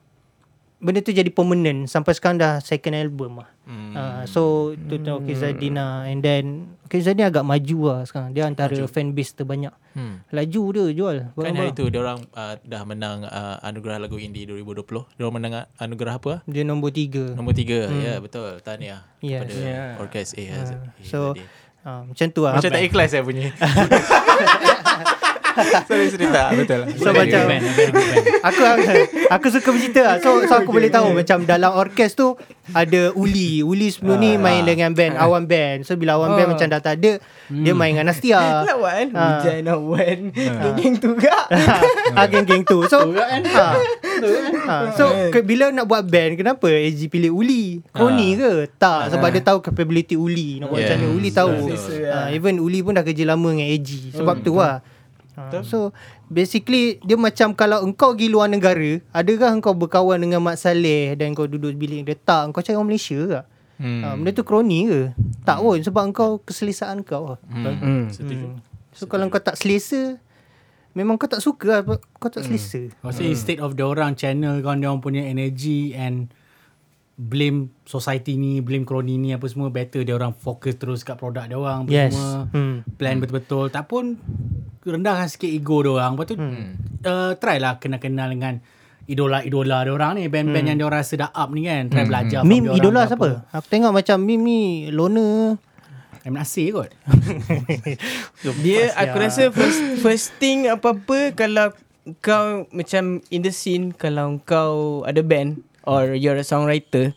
[0.83, 3.49] benda tu jadi permanent sampai sekarang dah second album lah.
[3.63, 3.95] Hmm.
[3.95, 4.41] Uh, so
[4.77, 8.35] tu tu Orkes Izzadin lah and then Orkes Izzadin agak maju lah sekarang.
[8.35, 9.71] Dia antara fan base terbanyak.
[9.95, 10.27] Hmm.
[10.29, 11.17] Laju dia jual.
[11.33, 14.83] Kan hari tu dia orang uh, dah menang uh, anugerah lagu indie 2020.
[15.15, 16.33] Dia orang menang uh, anugerah apa?
[16.45, 17.31] Dia nombor tiga.
[17.33, 17.87] Nombor tiga.
[17.87, 18.03] Hmm.
[18.03, 18.59] Ya, betul.
[18.59, 19.47] Tahniah Yes.
[19.47, 20.03] kepada Yeah.
[20.03, 20.45] Orkes A.
[20.51, 20.67] Uh,
[21.07, 21.19] so
[21.87, 22.59] uh, macam tu lah.
[22.59, 23.55] macam tak ikhlas saya bunyi.
[25.89, 26.49] Sorry, sorry tak.
[26.57, 26.81] Betul.
[26.97, 27.41] So macam
[28.43, 28.61] aku
[29.29, 30.17] aku suka bercerita lah.
[30.19, 32.35] So, so aku boleh tahu macam dalam orkes tu
[32.71, 33.61] ada Uli.
[33.61, 35.83] Uli sebelum ni main dengan band Awan Band.
[35.83, 36.51] So bila Awan Band Ah.
[36.55, 37.13] macam dah tak ada,
[37.49, 38.41] dia main dengan Nastia.
[38.71, 39.39] Lawan Ah.
[39.39, 40.19] Hujan awan
[40.79, 41.11] Geng tu
[42.19, 42.87] ah, geng-geng tu.
[42.87, 43.67] So ha,
[44.65, 45.05] ha, so
[45.43, 47.83] bila nak buat band kenapa AG pilih Uli?
[47.91, 48.71] Kroni ke?
[48.79, 50.63] Tak sebab dia tahu capability Uli.
[50.63, 51.55] Nak buat macam mana Uli tahu.
[52.31, 53.91] Even Uli pun dah kerja lama dengan AG.
[54.15, 54.81] Sebab tu lah.
[55.33, 55.97] Ha, so
[56.29, 61.33] basically dia macam kalau engkau pergi luar negara, adakah engkau berkawan dengan Mak Saleh dan
[61.33, 62.17] kau duduk bilik dia?
[62.17, 63.41] Tak, engkau cari orang Malaysia ke?
[63.81, 64.01] Hmm.
[64.05, 65.03] Ha, benda tu kroni ke?
[65.49, 67.41] Tak pun sebab engkau keselesaan kau lah.
[67.49, 68.13] Hmm.
[68.13, 68.61] Setuju.
[68.93, 70.21] So kalau kau tak selesa
[70.93, 71.81] Memang kau tak suka lah
[72.21, 75.97] Kau tak selesa Kau rasa instead of dia orang channel kan dia orang punya energy
[75.97, 76.29] and
[77.23, 81.47] blame society ni, blame kroni ni apa semua better dia orang fokus terus kat produk
[81.47, 82.13] dia orang apa Yes.
[82.13, 82.51] semua.
[82.51, 82.83] Hmm.
[82.99, 83.71] Plan betul-betul.
[83.71, 84.19] Tak pun
[84.83, 86.19] rendahkan sikit ego dia orang.
[86.19, 88.59] Lepas tu uh, try lah kenal-kenal dengan
[89.03, 91.87] idola-idola dia orang ni, band-band yang dia orang rasa dah up ni kan.
[91.87, 93.47] Try belajar from Mim idola siapa?
[93.51, 94.61] Aku tengok macam Mim ni
[94.91, 95.59] loner
[96.23, 96.35] M.
[96.35, 96.91] Nasir kot.
[98.63, 101.75] Dia aku rasa first first thing apa-apa kalau
[102.19, 107.13] kau macam in the scene kalau kau ada band or you're a songwriter.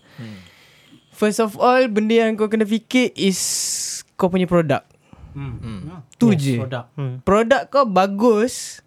[1.09, 3.39] First of all benda yang kau kena fikir is
[4.13, 4.83] kau punya produk.
[5.31, 6.03] Hmm.
[6.15, 6.55] Tu Yes, je.
[6.57, 6.85] Produk.
[6.93, 7.15] hmm.
[7.21, 8.79] Produk kau bagus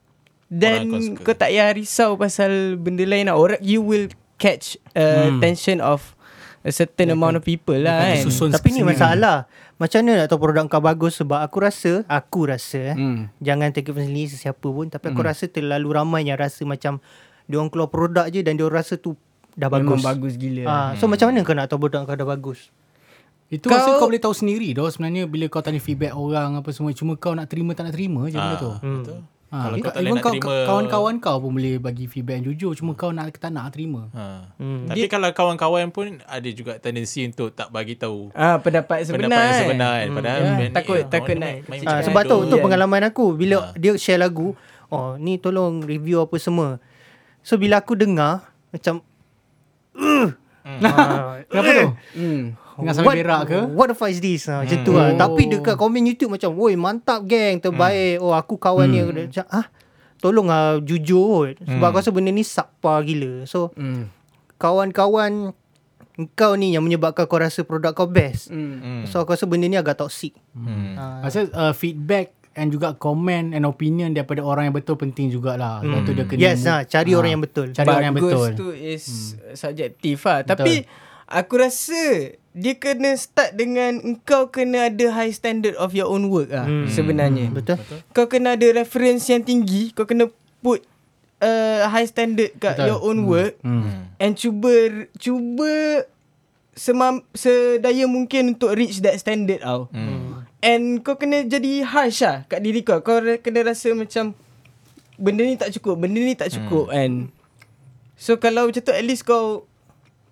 [0.46, 3.36] dan Orang kau kau tak payah risau pasal benda lain lah.
[3.36, 5.36] Orang you will catch uh, Hmm.
[5.36, 6.16] attention of
[6.60, 8.50] a certain amount of people lah Dia kan.
[8.50, 12.92] Tapi ni masalah Macam mana nak tahu produk kau bagus Sebab aku rasa Aku rasa
[12.92, 13.30] eh, Hmm.
[13.38, 16.98] Jangan take it personally Sesiapa pun Tapi aku rasa terlalu ramai yang rasa macam
[17.46, 19.14] Dia orang keluar produk je Dan dia rasa tu
[19.58, 20.64] Dah Memang bagus bagus gila.
[20.64, 22.70] Ah, So macam mana kau nak tahu produk kau dah bagus
[23.48, 26.92] Itu Kau- kau, boleh tahu sendiri doh sebenarnya bila kau tanya feedback orang apa semua
[26.92, 28.70] cuma kau nak terima tak nak terima je benda tu.
[28.76, 29.02] Hmm.
[29.02, 29.18] Betul.
[29.48, 32.76] Ha, Kalau kau tak nak kau, terima kawan-kawan kau pun boleh bagi feedback yang jujur
[32.76, 34.12] cuma kau nak tak nak terima.
[34.12, 34.52] Ha.
[34.54, 34.84] Hmm.
[34.84, 39.32] Tapi kalau kawan-kawan pun ada juga tendensi untuk tak bagi tahu Ah pendapat sebenar.
[39.32, 40.08] pendapat yang sebenar kan.
[40.12, 42.54] Padahal Ya, ni, takut- eh, takut nak main- main kecil- Ah, macam sebab tu tu
[42.54, 42.62] Kan?
[42.62, 43.72] pengalaman aku bila Ha.
[43.74, 44.52] dia share lagu,
[44.86, 46.76] oh ni tolong review apa semua.
[47.40, 49.00] So bila aku dengar macam
[51.48, 51.86] Kenapa tu?
[52.14, 52.42] Hmm.
[52.78, 53.58] Tengah sambil berak ke?
[53.74, 54.46] What the fuck is this?
[54.46, 55.10] Ha, macam tu lah.
[55.10, 55.18] Oh.
[55.18, 58.22] Tapi dekat komen YouTube macam, Woi mantap geng, terbaik.
[58.22, 58.86] Oh aku kawan.
[58.86, 59.66] Aku dah Macam, ah,
[60.22, 61.58] tolong lah jujur.
[61.58, 63.42] Sebab aku rasa benda ni sakpa gila.
[63.50, 64.06] So, Hmm.
[64.62, 65.50] kawan-kawan
[66.34, 68.50] kau ni yang menyebabkan kau rasa produk kau best.
[68.50, 68.78] Hmm.
[68.78, 69.02] Hmm.
[69.06, 70.34] So aku rasa benda ni agak toxic.
[70.54, 70.94] Hmm.
[70.94, 75.78] Ha, Rasa uh, feedback and juga comment and opinion daripada orang yang betul penting jugalah.
[75.80, 77.16] Sebab tu dia kena yes, ha, cari Ah.
[77.16, 77.70] orang yang betul.
[77.70, 78.50] Cari orang yang Bagus betul.
[78.52, 79.54] tu is hmm.
[79.54, 80.42] subjektif lah.
[80.42, 80.82] Tapi
[81.24, 82.00] aku rasa
[82.50, 86.90] dia kena start dengan engkau kena ada high standard of your own work lah Hmm.
[86.90, 87.48] sebenarnya.
[87.48, 87.78] Betul?
[88.10, 90.26] Kau kena ada reference yang tinggi, kau kena
[90.58, 90.82] put
[91.38, 92.88] uh, high standard kat Betul.
[92.88, 94.10] your own work Hmm.
[94.16, 94.74] and cuba
[95.14, 96.02] cuba
[96.74, 99.86] semam, sedaya mungkin untuk reach that standard tau.
[99.90, 100.27] Hmm.
[100.68, 103.00] And kau kena jadi harsh lah kat diri kau.
[103.00, 104.36] Kau kena rasa macam
[105.18, 107.00] benda ni tak cukup, benda ni tak cukup hmm.
[107.00, 107.14] and
[108.14, 109.66] so kalau macam tu at least kau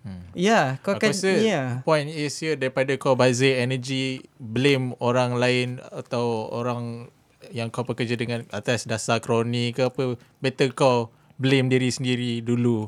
[0.07, 0.23] Hmm.
[0.31, 1.29] ya yeah, kau Aku akan rasa.
[1.35, 1.67] Yeah.
[1.83, 7.11] point is here daripada kau bazir energy blame orang lain atau orang
[7.51, 12.87] yang kau bekerja dengan atas dasar kroni ke apa better kau blame diri sendiri dulu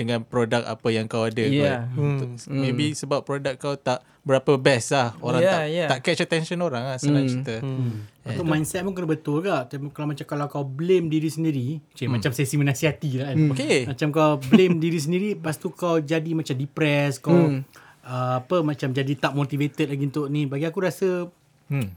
[0.00, 1.92] dengan produk apa yang kau ada Yeah.
[1.92, 2.56] Kau- Hmm.
[2.56, 5.88] maybe sebab produk kau tak berapa best lah orang Yeah, tak yeah.
[5.88, 7.30] tak catch attention orang lah senang Hmm.
[7.30, 8.08] cerita Hmm.
[8.22, 9.48] Untuk mindset pun kena betul ke
[9.90, 12.14] Kalau macam kalau kau blame diri sendiri Cik, Hmm.
[12.16, 13.78] Macam sesi menasihati lah kan Okay.
[13.84, 17.64] Macam kau blame diri sendiri Lepas tu kau jadi macam depressed Kau Hmm.
[18.02, 21.28] uh, apa macam jadi tak motivated lagi untuk ni Bagi aku rasa
[21.68, 21.88] hmm.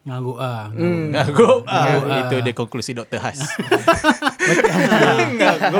[0.00, 1.12] Ngaruk lah Hmm.
[1.12, 3.18] Ngagup ah, itu dia konklusi Dr.
[3.18, 3.44] Has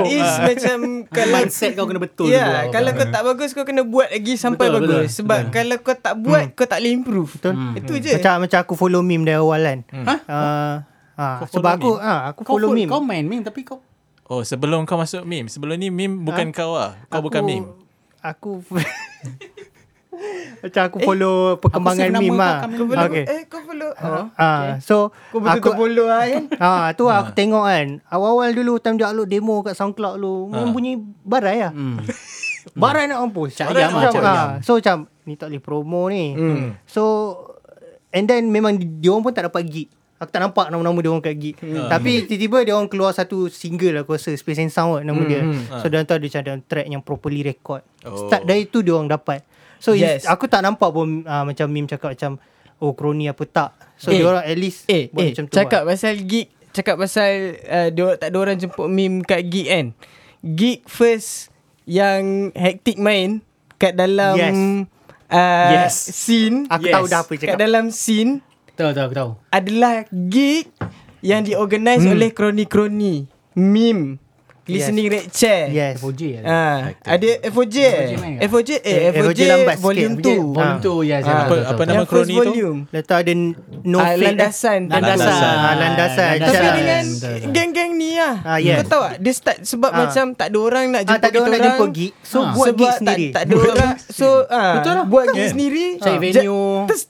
[0.06, 2.70] Is macam kalau Mindset kau kena betul Ya, dulu.
[2.70, 4.88] kalau kau tak bagus kau kena buat lagi sampai Betul, bagus.
[4.90, 5.52] betul, Sebab betul.
[5.52, 7.30] kalau kau tak buat kau tak boleh improve.
[7.32, 7.52] Betul.
[7.74, 8.12] Itu je.
[8.14, 9.78] Macam macam aku follow meme dari awal kan.
[9.88, 10.14] Ha?
[10.22, 10.74] Uh,
[11.16, 12.88] ha, sebab aku ah aku follow fo- meme.
[12.88, 13.80] Kau main meme tapi kau
[14.24, 17.66] Oh sebelum kau masuk meme Sebelum ni meme bukan kau lah Kau bukan meme
[18.22, 18.62] Aku
[20.62, 22.58] Macam aku follow perkembangan save nama meme lah.
[22.68, 23.24] follow Okay.
[23.24, 23.90] eh kau follow.
[23.96, 24.26] Oh.
[24.36, 26.44] Ah, so Kau betul-betul aku follow lah kan.
[26.60, 27.86] Ah, tu lah aku tengok kan.
[28.12, 30.68] Awal-awal dulu time dia upload demo kat SoundCloud dulu, ha.
[30.68, 31.72] bunyi barai lah.
[31.72, 31.96] hmm.
[32.76, 33.56] Barai nak mampus.
[33.56, 34.48] Cak ayam lah, cak ah, ayam.
[34.60, 36.36] So macam ni tak boleh promo ni.
[36.36, 36.76] Hmm.
[36.84, 37.02] So
[38.12, 39.88] and then memang di- dia orang pun tak dapat gig.
[40.20, 41.56] Aku tak nampak nama-nama dia orang kat gig.
[41.56, 41.88] Hmm.
[41.88, 45.40] Tapi tiba-tiba dia orang keluar satu single aku rasa Space and Sound kot nama dia.
[45.80, 47.80] So dia orang tu ada macam track yang properly record.
[48.04, 48.28] Oh.
[48.28, 49.40] Start dari tu dia orang dapat.
[49.80, 50.28] So Yes.
[50.28, 52.36] aku tak nampak pun uh, macam meme cakap macam
[52.78, 53.70] oh kroni apa tak.
[53.96, 54.20] So Eh.
[54.20, 55.54] dia orang at least Eh, buat eh macam tu.
[55.54, 55.88] cakap lah.
[55.90, 59.86] pasal gig, cakap pasal uh, dia, tak ada orang jemput meme kat gig kan.
[60.42, 61.48] Gig first
[61.84, 63.40] yang hektik main
[63.74, 64.56] kat dalam Yes.
[65.26, 65.94] uh, Yes.
[66.14, 66.68] scene.
[66.68, 66.94] Aku yes.
[66.94, 67.58] tahu dah apa dia Kat cakap.
[67.58, 68.32] dalam scene
[68.72, 70.64] Tahu tahu aku tahu adalah gig
[71.20, 72.12] yang diorganize hmm.
[72.12, 74.16] oleh kroni-kroni meme
[74.70, 75.24] listening yes.
[75.30, 75.62] chair.
[75.68, 75.94] Yes.
[75.96, 77.76] FOJ lah Ah, ada FOJ.
[77.82, 78.46] FOJ ke?
[78.46, 79.84] FOJ eh Eh, FOJ, FOJ lambat sikit.
[79.84, 80.30] volume FOJ 2.
[80.50, 80.76] Volume Ah.
[80.78, 81.86] tu yes, yes, Apa- betul, apa betul.
[81.86, 82.70] nama kroni tu?
[82.90, 83.32] Letak ada
[83.82, 84.80] no Ah, fade landasan.
[84.86, 85.56] Landasan.
[85.76, 86.32] Landasan.
[86.40, 87.04] Tapi dengan
[87.50, 88.34] geng-geng ni lah.
[88.40, 88.58] Ah.
[88.60, 89.14] Kau tahu tak?
[89.18, 91.64] Dia start sebab macam tak ada orang nak Ah, jemput tak ada kita orang nak
[91.66, 92.12] jemput gig.
[92.22, 93.26] So buat gig sendiri.
[93.30, 93.90] tak ada orang.
[94.08, 95.04] So ah, lah.
[95.04, 95.50] buat gig Kan?
[95.50, 95.86] sendiri.
[95.96, 96.86] Cari venue.
[96.86, 97.02] Terus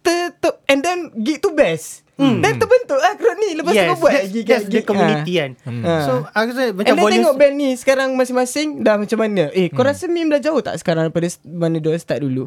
[0.00, 0.20] ter,
[0.66, 2.03] and then gig tu best.
[2.14, 2.38] Hmm.
[2.38, 5.50] Dan terbentuk lah kroni Lepas tu yes, kau buat that's, gig that's the community kan.
[5.82, 6.02] Ah.
[6.06, 9.50] So aku rasa And macam then volume tengok band ni Sekarang masing-masing Dah macam mana
[9.50, 12.46] Eh kau rasa meme dah jauh tak Sekarang daripada Mana dia start dulu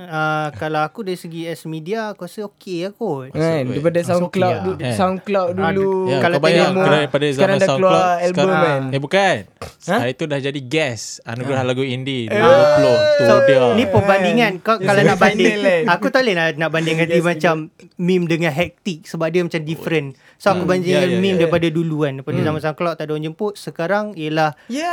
[0.00, 3.30] uh, kalau aku dari segi as media aku rasa okey lah kot.
[3.30, 3.74] Kan weh.
[3.74, 4.94] Daripada Masuk SoundCloud okay du- lah.
[4.94, 8.80] SoundCloud dulu Ya, Kalau kau tengok- daripada Sekarang zaman dah keluar SoundCloud album sekarang, kan
[8.88, 9.36] Eh bukan
[9.80, 9.96] Ha?
[9.96, 12.34] Hari tu dah jadi guest Anugerah lagu indie Eh.
[12.34, 15.82] 2020 Tu dia Ni perbandingan kau kalau nak banding kan?
[15.88, 17.54] aku tak boleh nak, nak bandingkan dia macam
[17.96, 20.08] meme dengan hectic sebab dia macam different.
[20.36, 21.40] So aku bandingkan Ya, ya, meme ya.
[21.40, 22.12] daripada dulu kan.
[22.16, 24.52] Daripada zaman SoundCloud tak ada orang jemput, sekarang ialah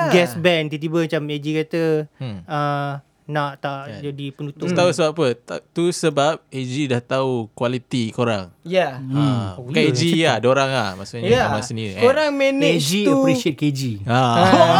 [0.09, 1.83] guest band tiba-tiba macam AJ kata
[2.15, 2.37] Hmm.
[2.45, 2.91] uh,
[3.25, 4.61] nak tak jadi penutup.
[4.61, 9.81] Tu tahu sebab apa Ta- Tu sebab AG dah tahu Kualiti korang Ya ha, Bukan
[9.83, 12.01] AG lah Diorang lah Maksudnya Ya Nama sendiri eh.
[12.01, 14.21] Korang manage KG to appreciate KG ha.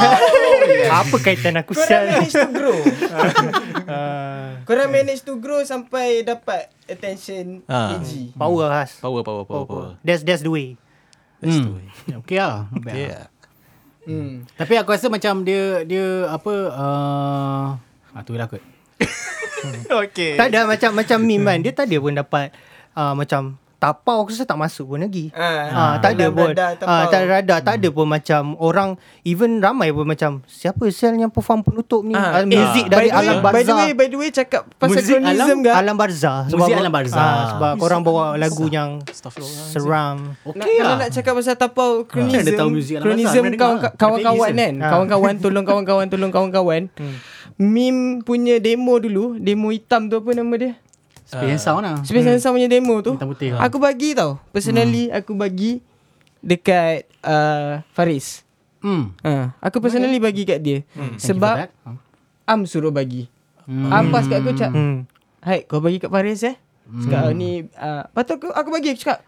[1.02, 2.06] Apa kaitan aku Korang sial?
[2.08, 2.78] manage to grow
[3.86, 7.98] Uh, Korang manage to grow Sampai dapat Attention Ah.
[7.98, 8.98] AG power khas.
[9.00, 9.90] Power power power, Power, power.
[10.02, 10.78] That's that's the way.
[11.38, 11.78] That's the Hmm.
[11.78, 11.88] way
[12.22, 12.96] Okay lah bad lah.
[12.96, 13.24] Yeah
[14.06, 14.46] hmm.
[14.54, 17.66] Tapi aku rasa macam dia Dia apa uh,
[18.16, 18.64] ah, Tu lah kot
[20.06, 21.60] Okay Tak ada macam macam meme kan.
[21.60, 22.54] Dia tak ada pun dapat
[22.96, 25.30] uh, macam tapau aku rasa tak masuk pun lagi.
[25.32, 26.50] Ah, Ah, tak ada pun.
[26.50, 26.90] radar tapau.
[26.90, 28.90] Ah, tak ada radar, tak ada pun macam orang
[29.22, 32.12] even ramai pun macam siapa sel yang perform penutup ni?
[32.12, 34.30] Ah, Ah, muzik eh, dari by the way- Alam By the way, by the way
[34.30, 35.72] cakap pasal Muzik kronism alam- ke?
[35.72, 37.22] Alam Barzah Muzik Alam Barzah.
[37.22, 38.90] ah, sebab korang bawa lagu yang
[39.66, 40.34] seram.
[40.36, 40.98] Nak, Okey kalau lah.
[40.98, 43.44] nak cakap pasal tapau kronism, muzik Alam kronism
[43.94, 46.82] kawan-kawan Ada kan, kawan-kawan tolong kawan-kawan tolong kawan-kawan.
[47.56, 50.74] Meme punya demo dulu, demo hitam tu apa nama dia?
[51.26, 51.98] Space and Sound lah.
[52.06, 53.18] Space and Sound punya demo tu.
[53.18, 53.66] Hitam putih lah.
[53.66, 54.38] Aku bagi tau.
[54.54, 55.82] Personally aku bagi
[56.46, 58.46] dekat uh, Faris.
[58.86, 59.18] Hmm.
[59.26, 60.86] Ha, aku personally bagi kat dia.
[60.94, 61.74] For Sebab.
[61.82, 61.98] Hmm.
[62.46, 63.26] Am suruh bagi.
[63.66, 65.10] Am pas kat aku cakap, Hmm.
[65.42, 69.02] Hai kau bagi kat Faris eh Cakap ni uh, Lepas tu aku, aku bagi Aku
[69.02, 69.26] cakap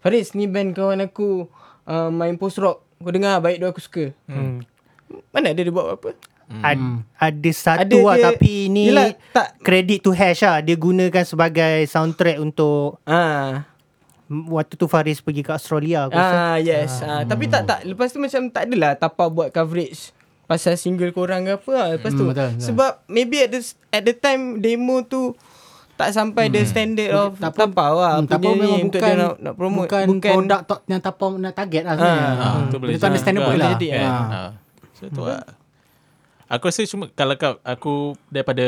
[0.00, 1.48] Faris ni band kawan aku
[1.84, 4.60] uh, Main post rock Kau dengar baik dia aku suka Hmm.
[5.32, 6.12] Mana ada dia buat apa
[6.50, 6.80] Ad,
[7.14, 10.58] ada satu Ada lah dia- tapi ni Yelah, tak- credit to Hash lah.
[10.58, 13.68] Dia gunakan sebagai soundtrack untuk Ah,
[14.26, 16.04] waktu tu Faris pergi ke Australia.
[16.04, 16.36] Aku rasa.
[16.46, 17.00] ah yes.
[17.00, 21.44] Ah, tapi tak tak lepas tu macam tak adalah tapau buat coverage pasal single korang
[21.44, 21.86] ke apa lah.
[21.94, 22.64] Lepas tu Hmm, betul, betul.
[22.64, 25.36] sebab maybe at the at the time demo tu
[25.94, 28.16] tak sampai the standard of Tak lah.
[28.16, 29.88] Hmm, tapau punya ni memang untuk bukan dia nak, nak promote.
[30.06, 32.32] bukan, produk tok yang tapau nak target lah sebenarnya.
[32.32, 32.68] Ah, Hmm.
[32.68, 33.70] tu boleh Dia tu understandable juga lah.
[33.74, 34.00] jadi, kan?
[34.00, 34.24] Ah.
[34.30, 34.50] Ah.
[34.94, 35.42] So tu lah.
[36.48, 38.64] Aku rasa cuma kalau kat aku daripada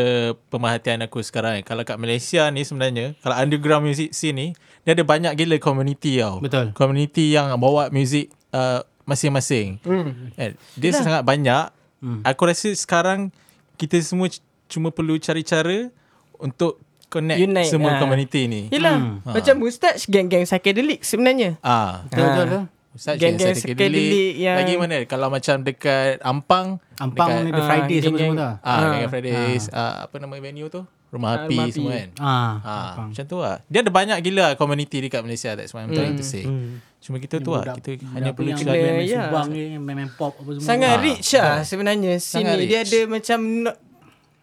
[0.47, 4.49] pemerhatian aku sekarang kalau kat Malaysia ni sebenarnya kalau underground music scene ni
[4.81, 6.41] dia ada banyak gila community tau.
[6.41, 6.73] Betul.
[6.73, 9.81] Community yang bawa music uh, masing-masing.
[9.81, 10.33] Hmm.
[10.37, 11.73] Eh, dia sangat banyak.
[11.99, 12.21] Hmm.
[12.23, 13.33] Aku rasa sekarang
[13.75, 15.89] kita semua c- cuma perlu cari cara
[16.37, 17.99] untuk connect Unite, semua ah.
[17.99, 18.63] community ni.
[18.69, 19.25] Yelah Hmm.
[19.25, 22.45] Macam Mustach Geng-geng psychedelic sebenarnya Ah, Betul betul.
[22.45, 22.63] betul.
[22.91, 26.67] Ustaz Geng-geng yang psychedelic psychedelic yang- Lagi mana Kalau macam dekat Ampang
[26.97, 28.33] Ampang dekat, ni The Ah, Fridays apa geng-geng.
[28.33, 28.67] semua tu.
[28.67, 29.95] Ah, dengan Fridays ah.
[30.05, 31.73] Apa nama venue tu Rumah Ah, Api Rumah Api.
[31.73, 32.53] semua kan Ah.
[32.61, 36.15] ah, Macam tu lah Dia ada banyak gila community dekat Malaysia That's what I'm trying
[36.15, 36.83] to say Hmm.
[36.99, 39.23] Cuma kita tu lah Kita budak hanya perlu yang cari main- main ya.
[39.25, 40.61] subang ni, main-main pop apa semua.
[40.63, 42.67] Sangat Ah, rich lah sebenarnya sini.
[42.67, 43.39] Dia ada macam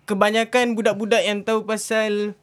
[0.05, 2.33] kebanyakan budak-budak yang tahu pasal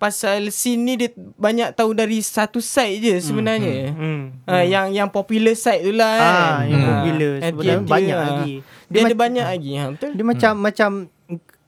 [0.00, 3.92] pasal scene ni dia banyak tahu dari satu side je sebenarnya.
[3.92, 4.40] Hmm.
[4.42, 6.32] Ha, yang yang popular side tu lah kan.
[6.32, 6.88] Ah, yang Ah.
[6.90, 8.54] popular sebenarnya dia- banyak dia, lagi.
[8.56, 9.70] Dia, Dia ada mac- banyak lagi.
[9.70, 10.10] Ha, betul?
[10.16, 10.90] Dia macam macam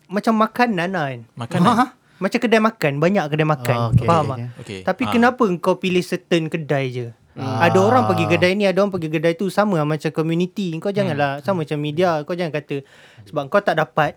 [0.09, 1.21] macam makanan lah kan.
[1.37, 1.75] Makanan
[2.17, 3.77] Macam kedai makan, banyak kedai makan.
[3.77, 4.39] Oh, okay, Faham okay, tak?
[4.39, 4.61] okay.
[4.63, 5.11] Okay Tapi Ah.
[5.11, 7.07] kenapa kau pilih certain kedai je?
[7.33, 7.67] Ah.
[7.67, 10.71] Ada orang pergi kedai ni, ada orang pergi kedai tu sama lah macam community.
[10.79, 12.23] Kau janganlah sama macam media.
[12.23, 12.81] Kau jangan kata
[13.25, 14.17] sebab kau tak dapat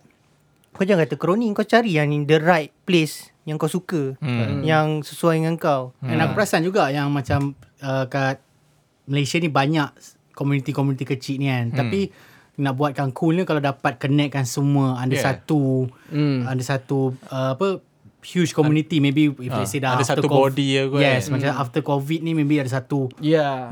[0.70, 4.17] kau jangan kata kroni kau cari yang in the right place yang kau suka.
[4.17, 4.61] Hmm.
[4.61, 5.93] Yang sesuai dengan kau.
[5.99, 8.41] And aku perasan juga yang macam uh, kat
[9.05, 9.93] Malaysia ni banyak
[10.33, 11.69] community-community kecil ni kan.
[11.71, 12.09] Tapi
[12.55, 15.27] nak buatkan cool ni kalau dapat connectkan semua under Yeah.
[15.29, 16.43] satu Hmm.
[16.45, 17.83] under satu uh, apa
[18.23, 20.97] huge community maybe if Ah, let's say dah ada after satu Cov- body je kot,
[20.97, 21.37] Yes, kan.
[21.37, 23.69] macam after covid ni maybe ada satu Ya.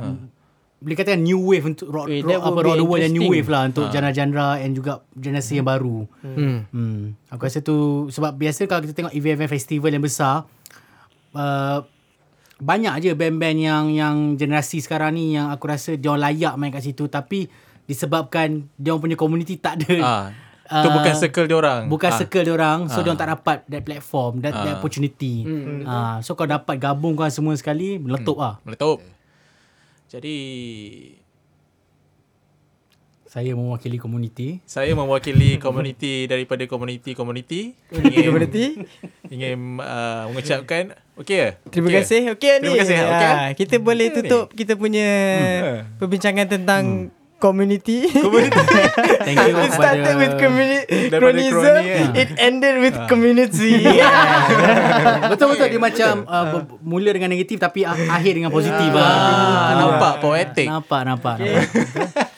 [0.84, 3.26] Boleh katakan new wave untuk rock, Eh, rock that apa rock the world yang new
[3.26, 6.04] wave lah untuk genre-genre and juga generasi yang baru.
[6.20, 6.68] Hmm.
[6.68, 7.16] Hmm.
[7.32, 7.76] Aku rasa tu
[8.10, 10.44] sebab biasa kalau kita tengok event-event festival yang besar
[11.34, 11.80] uh,
[12.60, 16.84] banyak je band-band yang yang generasi sekarang ni yang aku rasa dia layak main kat
[16.84, 17.48] situ tapi
[17.84, 20.26] disebabkan dia orang punya community tak ada ah.
[20.64, 22.16] Tu uh, bukan circle dia orang Bukan ah.
[22.16, 23.04] circle dia orang So Ah.
[23.04, 24.80] dia orang tak dapat That platform That, that Ah.
[24.80, 25.84] opportunity Hmm.
[25.84, 29.04] Ah, So kau dapat gabungkan semua sekali Meletup lah Meletup
[30.14, 30.38] Jadi
[33.26, 38.78] Saya mewakili community Saya mewakili community daripada community-community Community.
[39.34, 41.50] Ingin uh, mengucapkan Okey ke?
[41.74, 42.02] Terima Okey ke?
[42.06, 42.22] kasih.
[42.38, 42.62] Okey ni.
[42.70, 42.98] Terima kasih.
[43.06, 43.30] Okey.
[43.34, 44.30] Ah, kita boleh Okey ni.
[44.30, 45.10] tutup kita punya
[45.98, 47.10] perbincangan tentang
[47.44, 48.08] community.
[49.28, 51.52] Thank you It started with community cronism.
[51.52, 52.10] crony, kan?
[52.16, 53.84] It ended with community.
[55.32, 59.72] Betul-betul dia macam uh, ber- Mula dengan negatif Tapi ah- akhir dengan positif lah Ah,
[59.76, 60.68] nampak poetic.
[60.68, 61.68] Nampak nampak, nampak.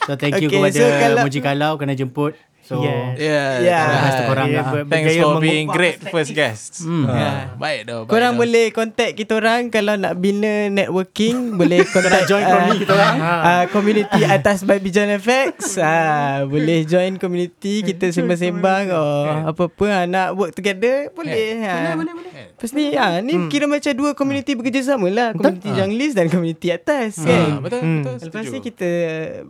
[0.02, 2.32] So thank you Okay, kepada so kalau- Moji Kalau Kena jemput
[2.66, 3.14] So Yes.
[3.16, 3.50] Yeah.
[3.62, 3.84] Yeah.
[3.86, 4.24] terima kasih.
[4.26, 4.66] korang Dia lah.
[4.84, 6.82] Thanks for being great first guest.
[6.82, 7.06] Hmm.
[7.06, 7.38] Ah, Yeah.
[7.56, 7.98] Baik dah.
[8.00, 12.92] baik Korang boleh contact kita orang kalau nak bina networking boleh contact join crony kita
[12.92, 13.16] orang.
[13.22, 20.04] ah, community atas by Bijan FX ah boleh join community kita sembang-sembang oh apa-apa ah,
[20.04, 21.94] nak work together boleh ah.
[21.94, 22.14] boleh.
[22.50, 27.14] Lepas ni ah ni kira macam dua community bekerjasama lah community junglis dan community atas
[27.18, 28.02] Ah, kan betul, Hmm.
[28.02, 28.14] betul.
[28.26, 28.90] Lepas ni kita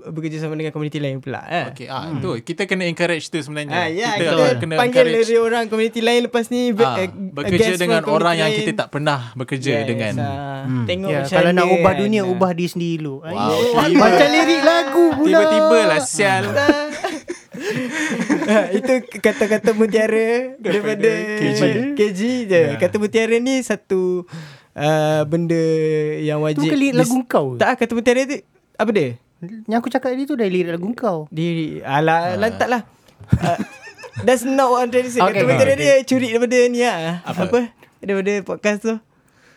[0.06, 1.64] bekerjasama dengan community lain pula eh.
[1.70, 3.76] Okay, ah, tu kita kena encourage tu sebenarnya.
[3.76, 7.08] Ah, ya, kita kita, kena panggil encourage dari orang community lain lepas ni ah, eh,
[7.10, 8.58] bekerja dengan orang yang lain.
[8.62, 10.14] kita tak pernah bekerja Yes, dengan.
[10.18, 10.34] ah.
[10.66, 10.84] Hmm.
[10.84, 13.14] Tengok Ya, macam kalau nak ubah dunia, ubah diri sendiri dulu.
[13.22, 13.94] Wow.
[14.02, 15.30] Macam lirik lagu pula.
[15.30, 16.44] Tiba-tiba lah sial.
[18.78, 18.92] Itu
[19.22, 21.60] kata-kata mutiara daripada KG.
[21.96, 22.60] KG je.
[22.72, 22.76] Ya.
[22.76, 24.26] Kata mutiara ni satu
[24.76, 25.62] uh, benda
[26.20, 27.46] yang Tu wajib bukan lirik lagu kau?
[27.56, 28.36] Tak kata menteri tu
[28.76, 29.08] apa dia?
[29.68, 32.88] Yang aku cakap tadi tu dah lirik lagu kau Diri Alah lantak lah
[33.42, 33.58] uh,
[34.24, 35.76] That's not what I'm trying to say Okay, Kata okay.
[35.76, 37.40] dia curi daripada ni lah Apa?
[37.48, 37.60] Apa?
[38.00, 38.94] Daripada podcast tu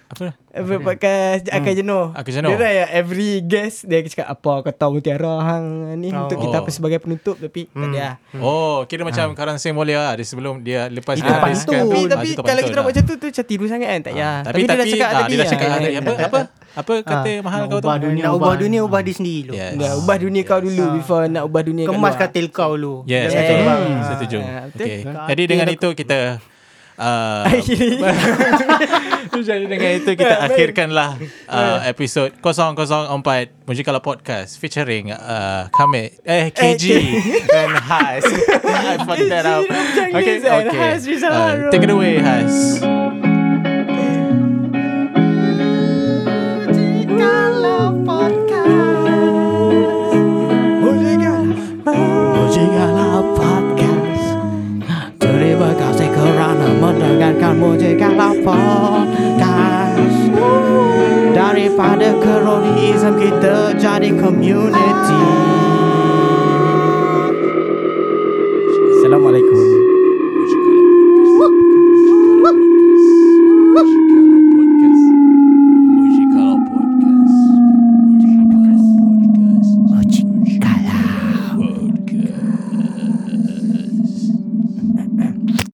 [0.09, 0.33] Apa?
[0.49, 2.49] Apa podcast Akan jenuh Akan Jenuh.
[2.49, 6.25] Dia dah ya Every guest Dia akan cakap Apa kata Mutiara hang ni Oh.
[6.25, 9.93] Untuk kita apa sebagai penutup Tapi tak ada lah Oh, kira macam Karang Seng boleh
[9.93, 10.17] lah.
[10.17, 11.45] Dia sebelum dia lepas Itu dia pantun.
[11.45, 11.77] habiskan.
[11.79, 13.99] Tapi, Ah, tapi itu kalau kita nak buat macam tu tu macam tiru sangat kan
[14.01, 14.31] tak ya.
[14.41, 15.29] Tapi, dia dah cakap ah, tadi.
[15.29, 15.85] dia dah cakap ah, tadi.
[15.85, 16.01] kan.
[16.01, 16.13] Apa?
[16.19, 16.39] Apa?
[16.71, 17.37] Apa kata Ah.
[17.39, 17.85] mahal Nak kau tu?
[17.85, 18.55] ubah dunia, Nak ubah ubah.
[18.57, 19.93] dunia Ubah diri sendiri dulu Yes.
[19.95, 23.29] Ubah dunia kau dulu before nak ubah dunia kat Kemas katil kau dulu Yes.
[23.29, 24.01] Hmm.
[24.07, 24.37] Setuju.
[24.39, 24.65] Ah.
[24.67, 26.41] Katil Jadi dengan itu kita
[26.99, 27.43] uh,
[29.43, 31.15] Jadi dengan itu kita akhirkanlah
[31.47, 36.85] uh, episod 004 Mujikala Podcast featuring uh, kami eh KG
[37.47, 38.25] dan Has.
[38.89, 39.63] I fucked that up.
[39.69, 41.19] Okay, okay.
[41.23, 42.81] Uh, take it away, Has.
[56.77, 60.29] Mendengarkan Mujikala Podcast
[61.33, 65.21] Daripada kronism kita jadi community.
[68.99, 69.68] Assalamualaikum